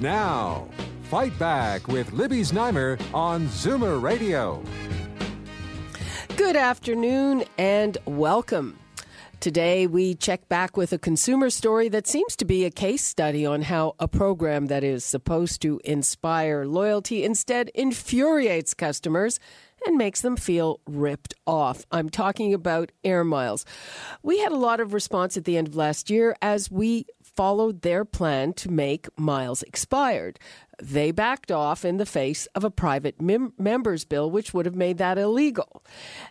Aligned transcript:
Now, 0.00 0.68
Fight 1.10 1.36
Back 1.40 1.88
with 1.88 2.12
Libby 2.12 2.42
Znaimer 2.42 3.00
on 3.12 3.48
Zoomer 3.48 4.00
Radio. 4.00 4.62
Good 6.36 6.54
afternoon 6.54 7.42
and 7.58 7.98
welcome. 8.04 8.78
Today, 9.40 9.88
we 9.88 10.14
check 10.14 10.48
back 10.48 10.76
with 10.76 10.92
a 10.92 10.98
consumer 10.98 11.50
story 11.50 11.88
that 11.88 12.06
seems 12.06 12.36
to 12.36 12.44
be 12.44 12.64
a 12.64 12.70
case 12.70 13.04
study 13.04 13.44
on 13.44 13.62
how 13.62 13.96
a 13.98 14.06
program 14.06 14.66
that 14.66 14.84
is 14.84 15.04
supposed 15.04 15.62
to 15.62 15.80
inspire 15.84 16.64
loyalty 16.64 17.24
instead 17.24 17.68
infuriates 17.74 18.74
customers 18.74 19.40
and 19.86 19.96
makes 19.96 20.20
them 20.20 20.36
feel 20.36 20.80
ripped 20.86 21.34
off. 21.46 21.86
I'm 21.90 22.08
talking 22.10 22.52
about 22.52 22.92
Air 23.04 23.24
Miles. 23.24 23.64
We 24.22 24.38
had 24.38 24.52
a 24.52 24.56
lot 24.56 24.80
of 24.80 24.92
response 24.92 25.36
at 25.36 25.44
the 25.44 25.56
end 25.56 25.68
of 25.68 25.76
last 25.76 26.10
year 26.10 26.36
as 26.42 26.70
we 26.70 27.06
followed 27.38 27.82
their 27.82 28.04
plan 28.04 28.52
to 28.52 28.68
make 28.68 29.06
miles 29.16 29.62
expired. 29.62 30.40
They 30.80 31.10
backed 31.10 31.50
off 31.50 31.84
in 31.84 31.96
the 31.96 32.06
face 32.06 32.46
of 32.54 32.62
a 32.62 32.70
private 32.70 33.20
mem- 33.20 33.52
members 33.58 34.04
bill, 34.04 34.30
which 34.30 34.54
would 34.54 34.64
have 34.64 34.76
made 34.76 34.98
that 34.98 35.18
illegal. 35.18 35.82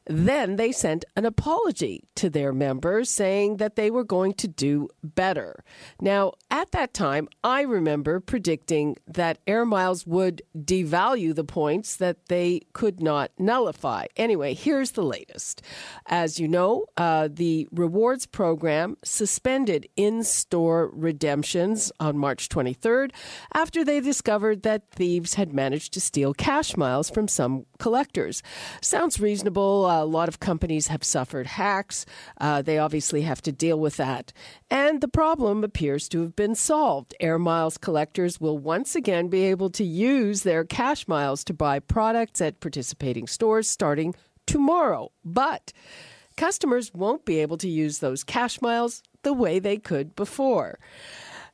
Then 0.05 0.55
they 0.55 0.71
sent 0.71 1.03
an 1.17 1.25
apology 1.25 2.03
to 2.15 2.29
their 2.29 2.53
members 2.53 3.09
saying 3.09 3.57
that 3.57 3.75
they 3.75 3.91
were 3.91 4.05
going 4.05 4.33
to 4.35 4.47
do 4.47 4.87
better. 5.03 5.63
Now, 5.99 6.33
at 6.49 6.71
that 6.71 6.93
time, 6.93 7.27
I 7.43 7.61
remember 7.61 8.21
predicting 8.21 8.95
that 9.05 9.39
Air 9.45 9.65
Miles 9.65 10.07
would 10.07 10.41
devalue 10.57 11.35
the 11.35 11.43
points 11.43 11.97
that 11.97 12.27
they 12.27 12.61
could 12.71 13.01
not 13.01 13.31
nullify. 13.37 14.05
Anyway, 14.15 14.53
here's 14.53 14.91
the 14.91 15.03
latest. 15.03 15.61
As 16.05 16.39
you 16.39 16.47
know, 16.47 16.85
uh, 16.95 17.27
the 17.31 17.67
rewards 17.71 18.25
program 18.25 18.95
suspended 19.03 19.89
in 19.97 20.23
store 20.23 20.89
redemptions 20.93 21.91
on 21.99 22.17
March 22.17 22.47
23rd 22.47 23.11
after 23.53 23.83
they 23.83 23.99
discovered 23.99 24.36
that 24.37 24.91
thieves 24.91 25.33
had 25.35 25.53
managed 25.53 25.93
to 25.93 26.01
steal 26.01 26.33
cash 26.33 26.77
miles 26.77 27.09
from 27.09 27.27
some 27.27 27.65
collectors. 27.79 28.43
Sounds 28.81 29.19
reasonable. 29.19 29.85
A 29.89 30.05
lot 30.05 30.27
of 30.27 30.39
companies 30.39 30.87
have 30.87 31.03
suffered 31.03 31.47
hacks. 31.47 32.05
Uh, 32.39 32.61
they 32.61 32.77
obviously 32.77 33.21
have 33.21 33.41
to 33.41 33.51
deal 33.51 33.79
with 33.79 33.97
that. 33.97 34.33
And 34.69 35.01
the 35.01 35.07
problem 35.07 35.63
appears 35.63 36.07
to 36.09 36.21
have 36.21 36.35
been 36.35 36.55
solved. 36.55 37.15
Air 37.19 37.39
Miles 37.39 37.77
collectors 37.77 38.39
will 38.39 38.57
once 38.57 38.95
again 38.95 39.27
be 39.27 39.43
able 39.45 39.69
to 39.71 39.83
use 39.83 40.43
their 40.43 40.63
cash 40.63 41.07
miles 41.07 41.43
to 41.45 41.53
buy 41.53 41.79
products 41.79 42.41
at 42.41 42.59
participating 42.59 43.27
stores 43.27 43.69
starting 43.69 44.13
tomorrow. 44.45 45.11
But 45.23 45.73
customers 46.35 46.93
won't 46.93 47.25
be 47.25 47.39
able 47.39 47.57
to 47.57 47.67
use 47.67 47.99
those 47.99 48.23
cash 48.23 48.61
miles 48.61 49.01
the 49.23 49.33
way 49.33 49.59
they 49.59 49.77
could 49.77 50.15
before. 50.15 50.79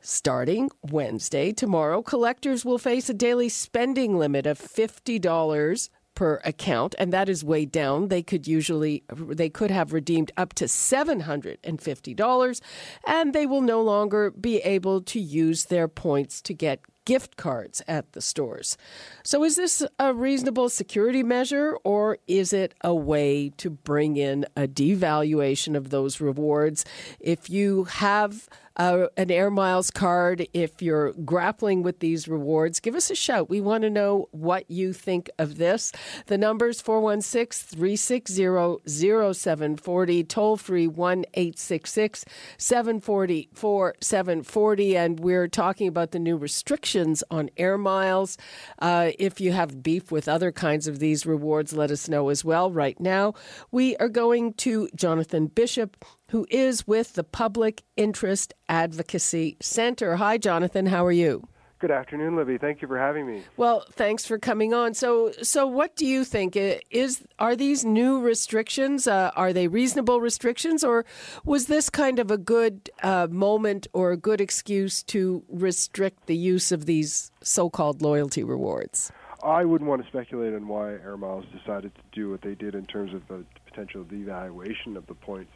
Starting 0.05 0.69
Wednesday, 0.81 1.53
tomorrow, 1.53 2.01
collectors 2.01 2.65
will 2.65 2.77
face 2.77 3.07
a 3.09 3.13
daily 3.13 3.47
spending 3.47 4.17
limit 4.17 4.45
of 4.45 4.59
$50 4.59 5.89
per 6.13 6.41
account 6.43 6.93
and 6.99 7.13
that 7.13 7.29
is 7.29 7.43
way 7.43 7.65
down 7.65 8.09
they 8.09 8.21
could 8.21 8.45
usually 8.45 9.03
they 9.11 9.49
could 9.49 9.71
have 9.71 9.93
redeemed 9.93 10.31
up 10.37 10.53
to 10.53 10.65
$750 10.65 12.61
and 13.07 13.33
they 13.33 13.47
will 13.47 13.61
no 13.61 13.81
longer 13.81 14.29
be 14.29 14.57
able 14.57 15.01
to 15.01 15.19
use 15.19 15.65
their 15.65 15.87
points 15.87 16.39
to 16.43 16.53
get 16.53 16.81
gift 17.05 17.35
cards 17.35 17.81
at 17.87 18.13
the 18.13 18.21
stores. 18.21 18.77
So, 19.23 19.43
is 19.43 19.55
this 19.55 19.85
a 19.99 20.13
reasonable 20.13 20.69
security 20.69 21.23
measure, 21.23 21.77
or 21.83 22.17
is 22.27 22.53
it 22.53 22.73
a 22.81 22.93
way 22.93 23.49
to 23.57 23.69
bring 23.69 24.17
in 24.17 24.45
a 24.55 24.67
devaluation 24.67 25.75
of 25.75 25.89
those 25.89 26.21
rewards? 26.21 26.85
If 27.19 27.49
you 27.49 27.85
have 27.85 28.47
uh, 28.75 29.07
an 29.17 29.29
Air 29.29 29.51
Miles 29.51 29.91
card, 29.91 30.47
if 30.53 30.81
you're 30.81 31.13
grappling 31.13 31.83
with 31.83 31.99
these 31.99 32.27
rewards, 32.27 32.79
give 32.79 32.95
us 32.95 33.11
a 33.11 33.15
shout. 33.15 33.49
We 33.49 33.61
want 33.61 33.83
to 33.83 33.89
know 33.89 34.29
what 34.31 34.69
you 34.69 34.93
think 34.93 35.29
of 35.37 35.57
this. 35.57 35.91
The 36.27 36.37
number's 36.37 36.81
416 36.81 37.77
360 37.77 39.33
0740, 39.33 40.23
toll 40.23 40.57
free 40.57 40.87
1 40.87 41.25
866 41.33 42.25
740 42.57 43.49
4740. 43.53 44.97
And 44.97 45.19
we're 45.19 45.47
talking 45.47 45.87
about 45.87 46.11
the 46.11 46.19
new 46.19 46.37
restrictions 46.37 47.23
on 47.29 47.49
Air 47.57 47.77
Miles. 47.77 48.37
Uh, 48.79 49.11
if 49.19 49.39
you 49.39 49.51
have 49.51 49.83
beef 49.83 50.11
with 50.11 50.27
other 50.27 50.51
kinds 50.51 50.87
of 50.87 50.99
these 50.99 51.25
rewards, 51.25 51.73
let 51.73 51.91
us 51.91 52.09
know 52.09 52.29
as 52.29 52.43
well. 52.43 52.71
Right 52.71 52.99
now, 52.99 53.33
we 53.71 53.95
are 53.97 54.09
going 54.09 54.53
to 54.53 54.89
Jonathan 54.95 55.47
Bishop 55.47 56.03
who 56.33 56.47
is 56.49 56.87
with 56.87 57.13
the 57.13 57.23
Public 57.23 57.83
Interest 57.95 58.55
Advocacy 58.67 59.55
Center. 59.61 60.15
Hi, 60.15 60.39
Jonathan. 60.39 60.87
How 60.87 61.05
are 61.05 61.11
you? 61.11 61.47
Good 61.77 61.91
afternoon, 61.91 62.35
Libby. 62.35 62.57
Thank 62.57 62.81
you 62.81 62.87
for 62.87 62.97
having 62.97 63.27
me. 63.27 63.43
Well, 63.55 63.85
thanks 63.91 64.25
for 64.25 64.39
coming 64.39 64.73
on. 64.73 64.95
So, 64.95 65.31
so 65.43 65.67
what 65.67 65.95
do 65.95 66.07
you 66.07 66.23
think 66.23 66.55
is 66.55 67.23
are 67.37 67.55
these 67.55 67.85
new 67.85 68.19
restrictions? 68.19 69.05
Uh, 69.05 69.29
are 69.35 69.53
they 69.53 69.67
reasonable 69.67 70.21
restrictions, 70.21 70.83
or 70.83 71.05
was 71.45 71.67
this 71.67 71.91
kind 71.91 72.17
of 72.17 72.31
a 72.31 72.37
good 72.39 72.89
uh, 73.03 73.27
moment 73.29 73.85
or 73.93 74.11
a 74.11 74.17
good 74.17 74.41
excuse 74.41 75.03
to 75.03 75.43
restrict 75.49 76.25
the 76.25 76.35
use 76.35 76.71
of 76.71 76.87
these 76.87 77.31
so-called 77.43 78.01
loyalty 78.01 78.43
rewards? 78.43 79.11
I 79.43 79.65
wouldn't 79.65 79.87
want 79.87 80.01
to 80.01 80.07
speculate 80.07 80.55
on 80.55 80.67
why 80.67 80.93
Air 80.93 81.17
Miles 81.17 81.45
decided 81.55 81.93
to 81.93 82.01
do 82.11 82.31
what 82.31 82.41
they 82.41 82.55
did 82.55 82.73
in 82.73 82.85
terms 82.85 83.13
of 83.13 83.21
the 83.27 83.45
potential 83.73 84.03
devaluation 84.03 84.95
of 84.95 85.05
the 85.07 85.15
points 85.15 85.51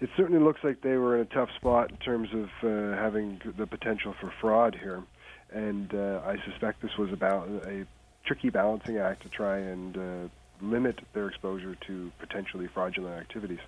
it 0.00 0.08
certainly 0.16 0.42
looks 0.42 0.60
like 0.64 0.80
they 0.80 0.96
were 0.96 1.16
in 1.16 1.22
a 1.22 1.34
tough 1.34 1.50
spot 1.56 1.90
in 1.90 1.96
terms 1.98 2.28
of 2.32 2.48
uh, 2.62 2.96
having 2.96 3.40
the 3.58 3.66
potential 3.66 4.14
for 4.20 4.32
fraud 4.40 4.76
here, 4.80 5.02
and 5.52 5.92
uh, 5.94 6.22
I 6.24 6.36
suspect 6.50 6.82
this 6.82 6.96
was 6.98 7.12
about 7.12 7.48
a 7.48 7.86
tricky 8.24 8.50
balancing 8.50 8.98
act 8.98 9.22
to 9.22 9.28
try 9.28 9.58
and 9.58 9.96
uh, 9.96 10.28
limit 10.62 11.00
their 11.12 11.28
exposure 11.28 11.76
to 11.86 12.12
potentially 12.18 12.68
fraudulent 12.72 13.20
activities, 13.20 13.60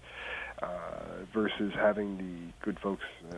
uh, 0.62 1.24
versus 1.32 1.72
having 1.74 2.18
the 2.18 2.64
good 2.64 2.78
folks 2.80 3.04
uh, 3.30 3.34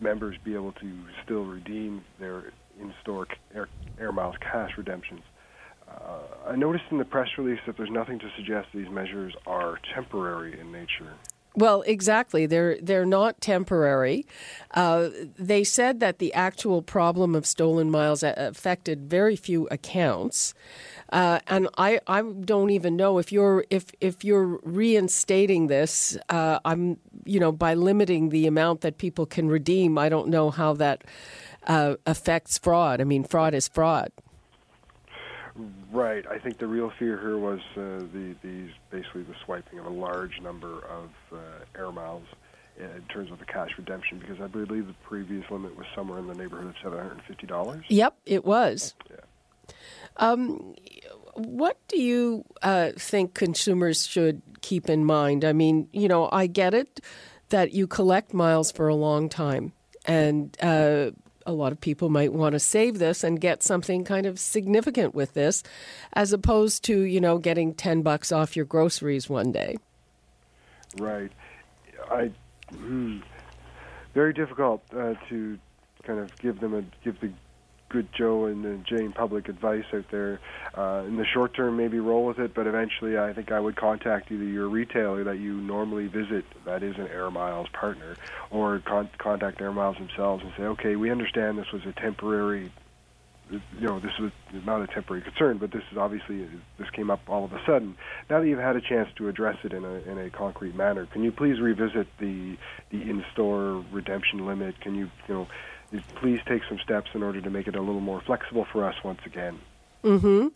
members 0.00 0.36
be 0.44 0.54
able 0.54 0.72
to 0.72 0.92
still 1.24 1.44
redeem 1.44 2.04
their 2.20 2.52
in-store 2.80 3.26
air, 3.54 3.68
air 3.98 4.12
miles 4.12 4.36
cash 4.40 4.70
redemptions. 4.76 5.22
Uh, 5.88 6.48
I 6.48 6.56
noticed 6.56 6.84
in 6.90 6.98
the 6.98 7.04
press 7.04 7.28
release 7.38 7.60
that 7.66 7.76
there's 7.76 7.90
nothing 7.90 8.18
to 8.18 8.30
suggest 8.36 8.68
these 8.74 8.90
measures 8.90 9.34
are 9.46 9.78
temporary 9.94 10.58
in 10.58 10.72
nature. 10.72 11.14
Well, 11.56 11.82
exactly. 11.86 12.44
They're 12.44 12.76
they're 12.82 13.06
not 13.06 13.40
temporary. 13.40 14.26
Uh, 14.72 15.08
they 15.38 15.64
said 15.64 16.00
that 16.00 16.18
the 16.18 16.34
actual 16.34 16.82
problem 16.82 17.34
of 17.34 17.46
stolen 17.46 17.90
miles 17.90 18.22
affected 18.22 19.08
very 19.08 19.36
few 19.36 19.66
accounts, 19.70 20.52
uh, 21.10 21.38
and 21.46 21.68
I, 21.78 22.00
I 22.06 22.20
don't 22.20 22.68
even 22.68 22.94
know 22.94 23.16
if 23.16 23.32
you're 23.32 23.64
if 23.70 23.86
if 24.02 24.22
you're 24.22 24.60
reinstating 24.64 25.68
this. 25.68 26.18
Uh, 26.28 26.58
I'm 26.66 26.98
you 27.24 27.40
know 27.40 27.52
by 27.52 27.72
limiting 27.72 28.28
the 28.28 28.46
amount 28.46 28.82
that 28.82 28.98
people 28.98 29.24
can 29.24 29.48
redeem. 29.48 29.96
I 29.96 30.10
don't 30.10 30.28
know 30.28 30.50
how 30.50 30.74
that 30.74 31.04
uh, 31.66 31.96
affects 32.04 32.58
fraud. 32.58 33.00
I 33.00 33.04
mean, 33.04 33.24
fraud 33.24 33.54
is 33.54 33.66
fraud. 33.66 34.12
Right. 35.96 36.26
I 36.26 36.38
think 36.38 36.58
the 36.58 36.66
real 36.66 36.92
fear 36.98 37.18
here 37.18 37.38
was 37.38 37.60
uh, 37.74 38.04
the 38.12 38.36
these 38.42 38.70
basically 38.90 39.22
the 39.22 39.34
swiping 39.46 39.78
of 39.78 39.86
a 39.86 39.90
large 39.90 40.40
number 40.42 40.84
of 40.84 41.08
uh, 41.32 41.38
air 41.74 41.90
miles 41.90 42.26
in 42.78 43.02
terms 43.08 43.30
of 43.30 43.38
the 43.38 43.46
cash 43.46 43.70
redemption 43.78 44.18
because 44.18 44.38
I 44.38 44.46
believe 44.46 44.86
the 44.86 44.94
previous 45.04 45.50
limit 45.50 45.74
was 45.74 45.86
somewhere 45.94 46.18
in 46.18 46.26
the 46.26 46.34
neighborhood 46.34 46.66
of 46.66 46.74
seven 46.82 46.98
hundred 46.98 47.12
and 47.12 47.22
fifty 47.22 47.46
dollars. 47.46 47.86
Yep, 47.88 48.14
it 48.26 48.44
was. 48.44 48.94
Yeah. 49.08 49.16
Um, 50.18 50.74
what 51.34 51.78
do 51.88 51.98
you 51.98 52.44
uh, 52.60 52.90
think 52.98 53.32
consumers 53.32 54.06
should 54.06 54.42
keep 54.60 54.90
in 54.90 55.02
mind? 55.02 55.46
I 55.46 55.54
mean, 55.54 55.88
you 55.92 56.08
know, 56.08 56.28
I 56.30 56.46
get 56.46 56.74
it 56.74 57.00
that 57.48 57.72
you 57.72 57.86
collect 57.86 58.34
miles 58.34 58.70
for 58.70 58.88
a 58.88 58.94
long 58.94 59.30
time, 59.30 59.72
and 60.04 60.54
uh, 60.62 61.12
a 61.46 61.52
lot 61.52 61.72
of 61.72 61.80
people 61.80 62.08
might 62.08 62.32
want 62.32 62.52
to 62.52 62.58
save 62.58 62.98
this 62.98 63.24
and 63.24 63.40
get 63.40 63.62
something 63.62 64.04
kind 64.04 64.26
of 64.26 64.38
significant 64.38 65.14
with 65.14 65.34
this, 65.34 65.62
as 66.12 66.32
opposed 66.32 66.84
to 66.84 67.02
you 67.02 67.20
know 67.20 67.38
getting 67.38 67.72
ten 67.72 68.02
bucks 68.02 68.32
off 68.32 68.56
your 68.56 68.64
groceries 68.64 69.30
one 69.30 69.52
day. 69.52 69.76
Right, 70.98 71.32
I 72.10 72.30
hmm, 72.70 73.18
very 74.14 74.32
difficult 74.32 74.82
uh, 74.92 75.14
to 75.28 75.58
kind 76.02 76.18
of 76.20 76.36
give 76.38 76.60
them 76.60 76.74
a 76.74 76.82
give 77.04 77.18
the 77.20 77.32
good 77.88 78.08
Joe 78.12 78.46
and, 78.46 78.84
Jane 78.84 79.12
public 79.12 79.48
advice 79.48 79.84
out 79.92 80.04
there. 80.10 80.40
Uh, 80.76 81.04
in 81.06 81.16
the 81.16 81.24
short 81.24 81.54
term, 81.54 81.76
maybe 81.76 81.98
roll 81.98 82.24
with 82.24 82.38
it, 82.38 82.54
but 82.54 82.66
eventually, 82.66 83.18
I 83.18 83.32
think 83.32 83.52
I 83.52 83.60
would 83.60 83.76
contact 83.76 84.30
either 84.30 84.44
your 84.44 84.68
retailer 84.68 85.24
that 85.24 85.38
you 85.38 85.54
normally 85.54 86.06
visit, 86.06 86.44
that 86.64 86.82
is 86.82 86.96
an 86.96 87.08
Air 87.08 87.30
Miles 87.30 87.68
partner, 87.68 88.16
or 88.50 88.80
con- 88.80 89.10
contact 89.18 89.60
Air 89.60 89.72
Miles 89.72 89.96
themselves 89.96 90.42
and 90.44 90.52
say, 90.56 90.62
okay, 90.64 90.96
we 90.96 91.10
understand 91.10 91.58
this 91.58 91.72
was 91.72 91.84
a 91.86 91.92
temporary 91.92 92.70
you 93.50 93.60
know 93.80 94.00
this 94.00 94.18
was 94.18 94.32
not 94.64 94.82
a 94.82 94.86
temporary 94.88 95.22
concern, 95.22 95.58
but 95.58 95.70
this 95.70 95.82
is 95.92 95.98
obviously 95.98 96.48
this 96.78 96.90
came 96.90 97.10
up 97.10 97.20
all 97.28 97.44
of 97.44 97.52
a 97.52 97.60
sudden. 97.64 97.96
Now 98.28 98.40
that 98.40 98.48
you've 98.48 98.58
had 98.58 98.76
a 98.76 98.80
chance 98.80 99.08
to 99.16 99.28
address 99.28 99.56
it 99.64 99.72
in 99.72 99.84
a 99.84 99.94
in 100.10 100.18
a 100.18 100.30
concrete 100.30 100.74
manner, 100.74 101.06
can 101.06 101.22
you 101.22 101.30
please 101.30 101.60
revisit 101.60 102.08
the 102.18 102.56
the 102.90 103.02
in-store 103.02 103.84
redemption 103.92 104.46
limit? 104.46 104.80
Can 104.80 104.94
you 104.94 105.10
you 105.28 105.34
know 105.34 105.48
please 106.16 106.40
take 106.46 106.62
some 106.68 106.78
steps 106.78 107.10
in 107.14 107.22
order 107.22 107.40
to 107.40 107.50
make 107.50 107.68
it 107.68 107.76
a 107.76 107.80
little 107.80 108.00
more 108.00 108.20
flexible 108.20 108.66
for 108.72 108.84
us 108.84 108.94
once 109.04 109.20
again? 109.24 109.58
Hmm. 110.02 110.48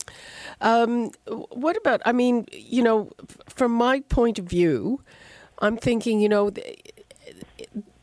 Um, 0.60 1.10
what 1.26 1.76
about? 1.76 2.02
I 2.04 2.12
mean, 2.12 2.46
you 2.52 2.82
know, 2.82 3.10
from 3.48 3.72
my 3.72 4.00
point 4.00 4.38
of 4.38 4.44
view, 4.44 5.02
I'm 5.58 5.76
thinking, 5.76 6.20
you 6.20 6.28
know 6.28 6.50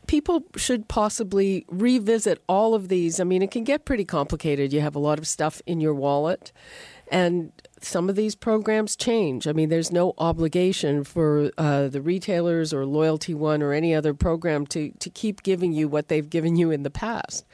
people 0.08 0.42
should 0.56 0.88
possibly 0.88 1.64
revisit 1.68 2.42
all 2.48 2.74
of 2.74 2.88
these. 2.88 3.20
I 3.20 3.24
mean, 3.24 3.42
it 3.42 3.52
can 3.52 3.62
get 3.62 3.84
pretty 3.84 4.04
complicated. 4.04 4.72
You 4.72 4.80
have 4.80 4.96
a 4.96 4.98
lot 4.98 5.18
of 5.18 5.28
stuff 5.28 5.62
in 5.66 5.80
your 5.80 5.94
wallet, 5.94 6.50
and 7.12 7.52
some 7.80 8.08
of 8.08 8.16
these 8.16 8.34
programs 8.34 8.96
change. 8.96 9.46
I 9.46 9.52
mean, 9.52 9.68
there's 9.68 9.92
no 9.92 10.14
obligation 10.18 11.04
for 11.04 11.50
uh, 11.58 11.88
the 11.88 12.00
retailers 12.00 12.72
or 12.72 12.82
LoyaltyOne 12.82 13.62
or 13.62 13.72
any 13.72 13.94
other 13.94 14.14
program 14.14 14.66
to, 14.68 14.90
to 14.90 15.10
keep 15.10 15.42
giving 15.42 15.72
you 15.72 15.88
what 15.88 16.08
they've 16.08 16.28
given 16.28 16.56
you 16.56 16.70
in 16.70 16.82
the 16.82 16.90
past. 16.90 17.44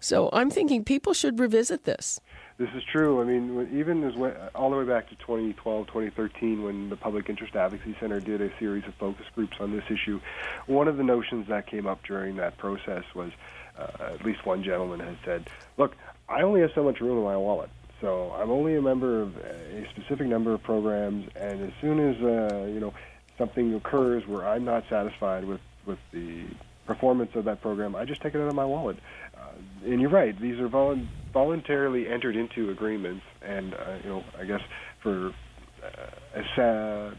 So 0.00 0.30
I'm 0.32 0.50
thinking 0.50 0.84
people 0.84 1.12
should 1.12 1.40
revisit 1.40 1.84
this. 1.84 2.20
This 2.56 2.70
is 2.74 2.82
true. 2.90 3.20
I 3.20 3.24
mean, 3.24 3.68
even 3.72 4.02
as 4.04 4.14
all 4.54 4.70
the 4.70 4.76
way 4.76 4.84
back 4.84 5.08
to 5.10 5.16
2012, 5.16 5.86
2013, 5.86 6.62
when 6.62 6.88
the 6.88 6.96
Public 6.96 7.28
Interest 7.28 7.54
Advocacy 7.54 7.96
Center 8.00 8.18
did 8.18 8.40
a 8.40 8.50
series 8.58 8.84
of 8.86 8.94
focus 8.94 9.26
groups 9.34 9.56
on 9.60 9.70
this 9.72 9.84
issue, 9.88 10.20
one 10.66 10.88
of 10.88 10.96
the 10.96 11.04
notions 11.04 11.46
that 11.48 11.66
came 11.68 11.86
up 11.86 12.02
during 12.04 12.36
that 12.36 12.58
process 12.58 13.04
was, 13.14 13.30
uh, 13.78 14.14
at 14.14 14.24
least 14.24 14.44
one 14.44 14.64
gentleman 14.64 14.98
had 14.98 15.18
said, 15.24 15.50
"Look, 15.76 15.96
I 16.28 16.42
only 16.42 16.60
have 16.62 16.72
so 16.74 16.82
much 16.82 17.00
room 17.00 17.18
in 17.18 17.24
my 17.24 17.36
wallet." 17.36 17.70
So 18.00 18.32
I'm 18.32 18.50
only 18.50 18.76
a 18.76 18.82
member 18.82 19.22
of 19.22 19.36
a 19.36 19.84
specific 19.90 20.28
number 20.28 20.54
of 20.54 20.62
programs, 20.62 21.28
and 21.34 21.62
as 21.62 21.72
soon 21.80 21.98
as 21.98 22.16
uh, 22.22 22.66
you 22.66 22.80
know 22.80 22.94
something 23.36 23.74
occurs 23.74 24.26
where 24.26 24.46
I'm 24.46 24.64
not 24.64 24.84
satisfied 24.88 25.44
with 25.44 25.60
with 25.84 25.98
the 26.12 26.44
performance 26.86 27.32
of 27.34 27.44
that 27.46 27.60
program, 27.60 27.96
I 27.96 28.04
just 28.04 28.22
take 28.22 28.34
it 28.34 28.40
out 28.40 28.48
of 28.48 28.54
my 28.54 28.64
wallet. 28.64 28.98
Uh, 29.36 29.90
and 29.90 30.00
you're 30.00 30.10
right; 30.10 30.38
these 30.40 30.60
are 30.60 30.68
volu- 30.68 31.08
voluntarily 31.32 32.06
entered 32.08 32.36
into 32.36 32.70
agreements, 32.70 33.24
and 33.42 33.74
uh, 33.74 33.98
you 34.04 34.10
know, 34.10 34.24
I 34.38 34.44
guess 34.44 34.60
for 35.02 35.32
uh, 35.82 36.38
as 36.38 36.44
sad, 36.54 37.16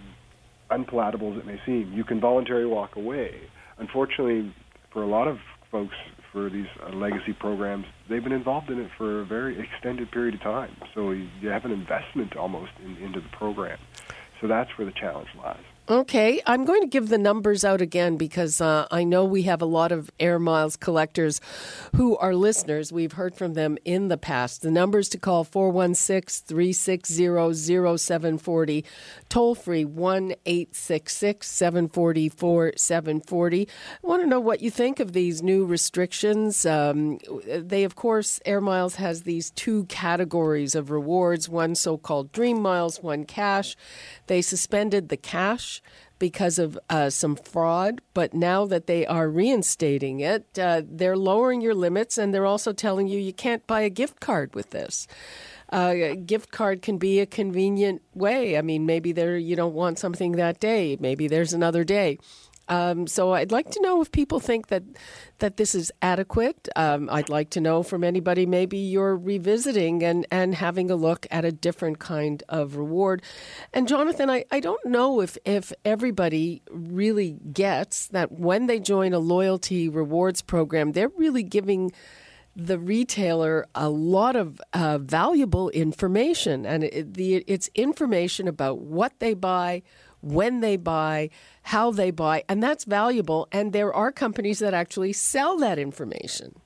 unpalatable 0.70 1.34
as 1.34 1.40
it 1.40 1.46
may 1.46 1.60
seem, 1.66 1.92
you 1.94 2.06
can 2.06 2.22
voluntarily 2.22 2.68
walk 2.68 2.96
away. 2.96 3.42
Unfortunately, 3.78 4.54
for 4.92 5.04
a 5.04 5.08
lot 5.08 5.28
of 5.28 5.40
folks, 5.72 5.96
for 6.32 6.50
these 6.50 6.68
uh, 6.84 6.90
legacy 6.96 7.34
programs, 7.34 7.86
they've 8.10 8.24
been 8.24 8.32
involved 8.32 8.70
in 8.70 8.80
it 8.80 8.92
for 8.98 9.22
a 9.22 9.26
very 9.26 9.60
extended 9.60 10.12
period 10.12 10.36
of 10.36 10.42
time. 10.42 10.76
So 10.94 11.12
you 11.12 11.50
have 11.50 11.66
an 11.66 11.72
investment 11.72 12.36
almost 12.36 12.72
in, 12.84 12.98
into 12.98 13.20
the 13.20 13.30
program. 13.30 13.80
So 14.42 14.48
that's 14.48 14.70
where 14.78 14.86
the 14.86 14.94
challenge 14.94 15.30
lies. 15.38 15.64
Okay, 15.92 16.40
I'm 16.46 16.66
going 16.66 16.82
to 16.82 16.88
give 16.88 17.10
the 17.10 17.18
numbers 17.18 17.66
out 17.66 17.82
again 17.82 18.16
because 18.16 18.62
uh, 18.62 18.86
I 18.92 19.04
know 19.04 19.26
we 19.26 19.42
have 19.44 19.60
a 19.60 19.66
lot 19.66 19.92
of 19.92 20.12
Air 20.20 20.38
Miles 20.38 20.76
collectors 20.76 21.42
who 21.96 22.16
are 22.18 22.36
listeners. 22.36 22.94
We've 22.94 23.14
heard 23.14 23.34
from 23.34 23.56
them 23.56 23.76
in 23.86 24.08
the 24.08 24.16
past. 24.16 24.62
The 24.62 24.70
numbers 24.70 25.10
to 25.10 25.18
call 25.18 25.44
416 25.44 26.46
360 26.46 27.98
0740, 27.98 28.86
toll 29.30 29.56
free 29.56 29.84
1 29.84 30.36
866 30.46 31.48
744 31.48 32.74
740. 32.76 33.68
I 34.04 34.08
want 34.08 34.22
to 34.22 34.30
know 34.30 34.40
what 34.40 34.62
you 34.62 34.70
think 34.70 35.00
of 35.00 35.14
these 35.14 35.42
new 35.42 35.66
restrictions. 35.66 36.68
Um, 36.68 37.18
they, 37.48 37.84
of 37.84 37.96
course, 37.96 38.40
Air 38.46 38.62
Miles 38.62 38.98
has 38.98 39.24
these 39.24 39.50
two 39.50 39.86
categories 39.86 40.76
of 40.76 40.92
rewards 40.92 41.50
one 41.50 41.74
so 41.74 41.98
called 41.98 42.32
Dream 42.32 42.62
Miles, 42.62 43.02
one 43.02 43.26
cash. 43.26 43.76
They 44.28 44.44
suspended 44.44 45.10
the 45.10 45.18
cash 45.18 45.79
because 46.20 46.60
of 46.60 46.78
uh, 46.90 47.10
some 47.10 47.36
fraud, 47.36 48.02
but 48.14 48.34
now 48.34 48.66
that 48.66 48.88
they 48.88 49.06
are 49.06 49.30
reinstating 49.30 50.20
it, 50.20 50.60
uh, 50.60 50.82
they're 50.86 51.18
lowering 51.18 51.62
your 51.62 51.74
limits 51.74 52.18
and 52.18 52.34
they're 52.34 52.46
also 52.46 52.74
telling 52.74 53.08
you 53.08 53.20
you 53.20 53.34
can't 53.34 53.66
buy 53.66 53.82
a 53.82 53.90
gift 53.90 54.20
card 54.20 54.54
with 54.54 54.72
this. 54.72 55.08
Uh, 55.72 55.94
a 55.96 56.16
gift 56.16 56.52
card 56.52 56.82
can 56.82 56.98
be 56.98 57.20
a 57.20 57.26
convenient 57.26 58.02
way. 58.14 58.58
I 58.58 58.62
mean, 58.62 58.86
maybe 58.86 59.12
there 59.12 59.38
you 59.38 59.56
don't 59.56 59.76
want 59.76 60.00
something 60.00 60.34
that 60.34 60.60
day. 60.60 60.98
Maybe 61.00 61.28
there's 61.28 61.54
another 61.54 61.84
day. 61.84 62.18
Um, 62.70 63.08
so 63.08 63.34
I'd 63.34 63.52
like 63.52 63.72
to 63.72 63.82
know 63.82 64.02
if 64.02 64.12
people 64.12 64.40
think 64.40 64.68
that 64.68 64.84
that 65.40 65.58
this 65.58 65.74
is 65.74 65.92
adequate. 66.02 66.68
Um, 66.76 67.10
I'd 67.12 67.30
like 67.30 67.50
to 67.52 67.62
know 67.62 67.82
from 67.82 68.04
anybody 68.04 68.46
maybe 68.46 68.78
you're 68.78 69.16
revisiting 69.16 70.04
and, 70.04 70.28
and 70.32 70.54
having 70.54 70.92
a 70.92 70.96
look 70.96 71.26
at 71.32 71.46
a 71.46 71.52
different 71.52 72.00
kind 72.00 72.44
of 72.50 72.76
reward. 72.76 73.22
And 73.74 73.88
Jonathan, 73.88 74.30
I, 74.30 74.46
I 74.52 74.60
don't 74.60 74.86
know 74.86 75.22
if, 75.22 75.38
if 75.46 75.74
everybody 75.86 76.62
really 76.70 77.38
gets 77.54 78.08
that 78.08 78.34
when 78.34 78.68
they 78.68 78.80
join 78.80 79.14
a 79.14 79.20
loyalty 79.20 79.90
rewards 79.90 80.42
program, 80.42 80.92
they're 80.92 81.10
really 81.10 81.44
giving 81.44 81.92
the 82.66 82.78
retailer 82.80 83.66
a 83.74 83.90
lot 83.90 84.36
of 84.36 84.62
uh, 84.74 84.98
valuable 84.98 85.70
information, 85.70 86.66
and 86.66 86.84
it, 86.84 87.14
the, 87.14 87.36
it's 87.48 87.70
information 87.76 88.48
about 88.48 88.80
what 88.80 89.20
they 89.20 89.34
buy, 89.34 89.82
when 90.22 90.60
they 90.60 90.76
buy, 90.76 91.30
how 91.64 91.92
they 91.92 92.12
buy, 92.12 92.44
and 92.50 92.62
that's 92.62 92.84
valuable. 92.84 93.48
And 93.52 93.74
there 93.74 93.94
are 93.94 94.12
companies 94.12 94.60
that 94.60 94.74
actually 94.74 95.14
sell 95.14 95.58
that 95.58 95.80
information. 95.80 96.60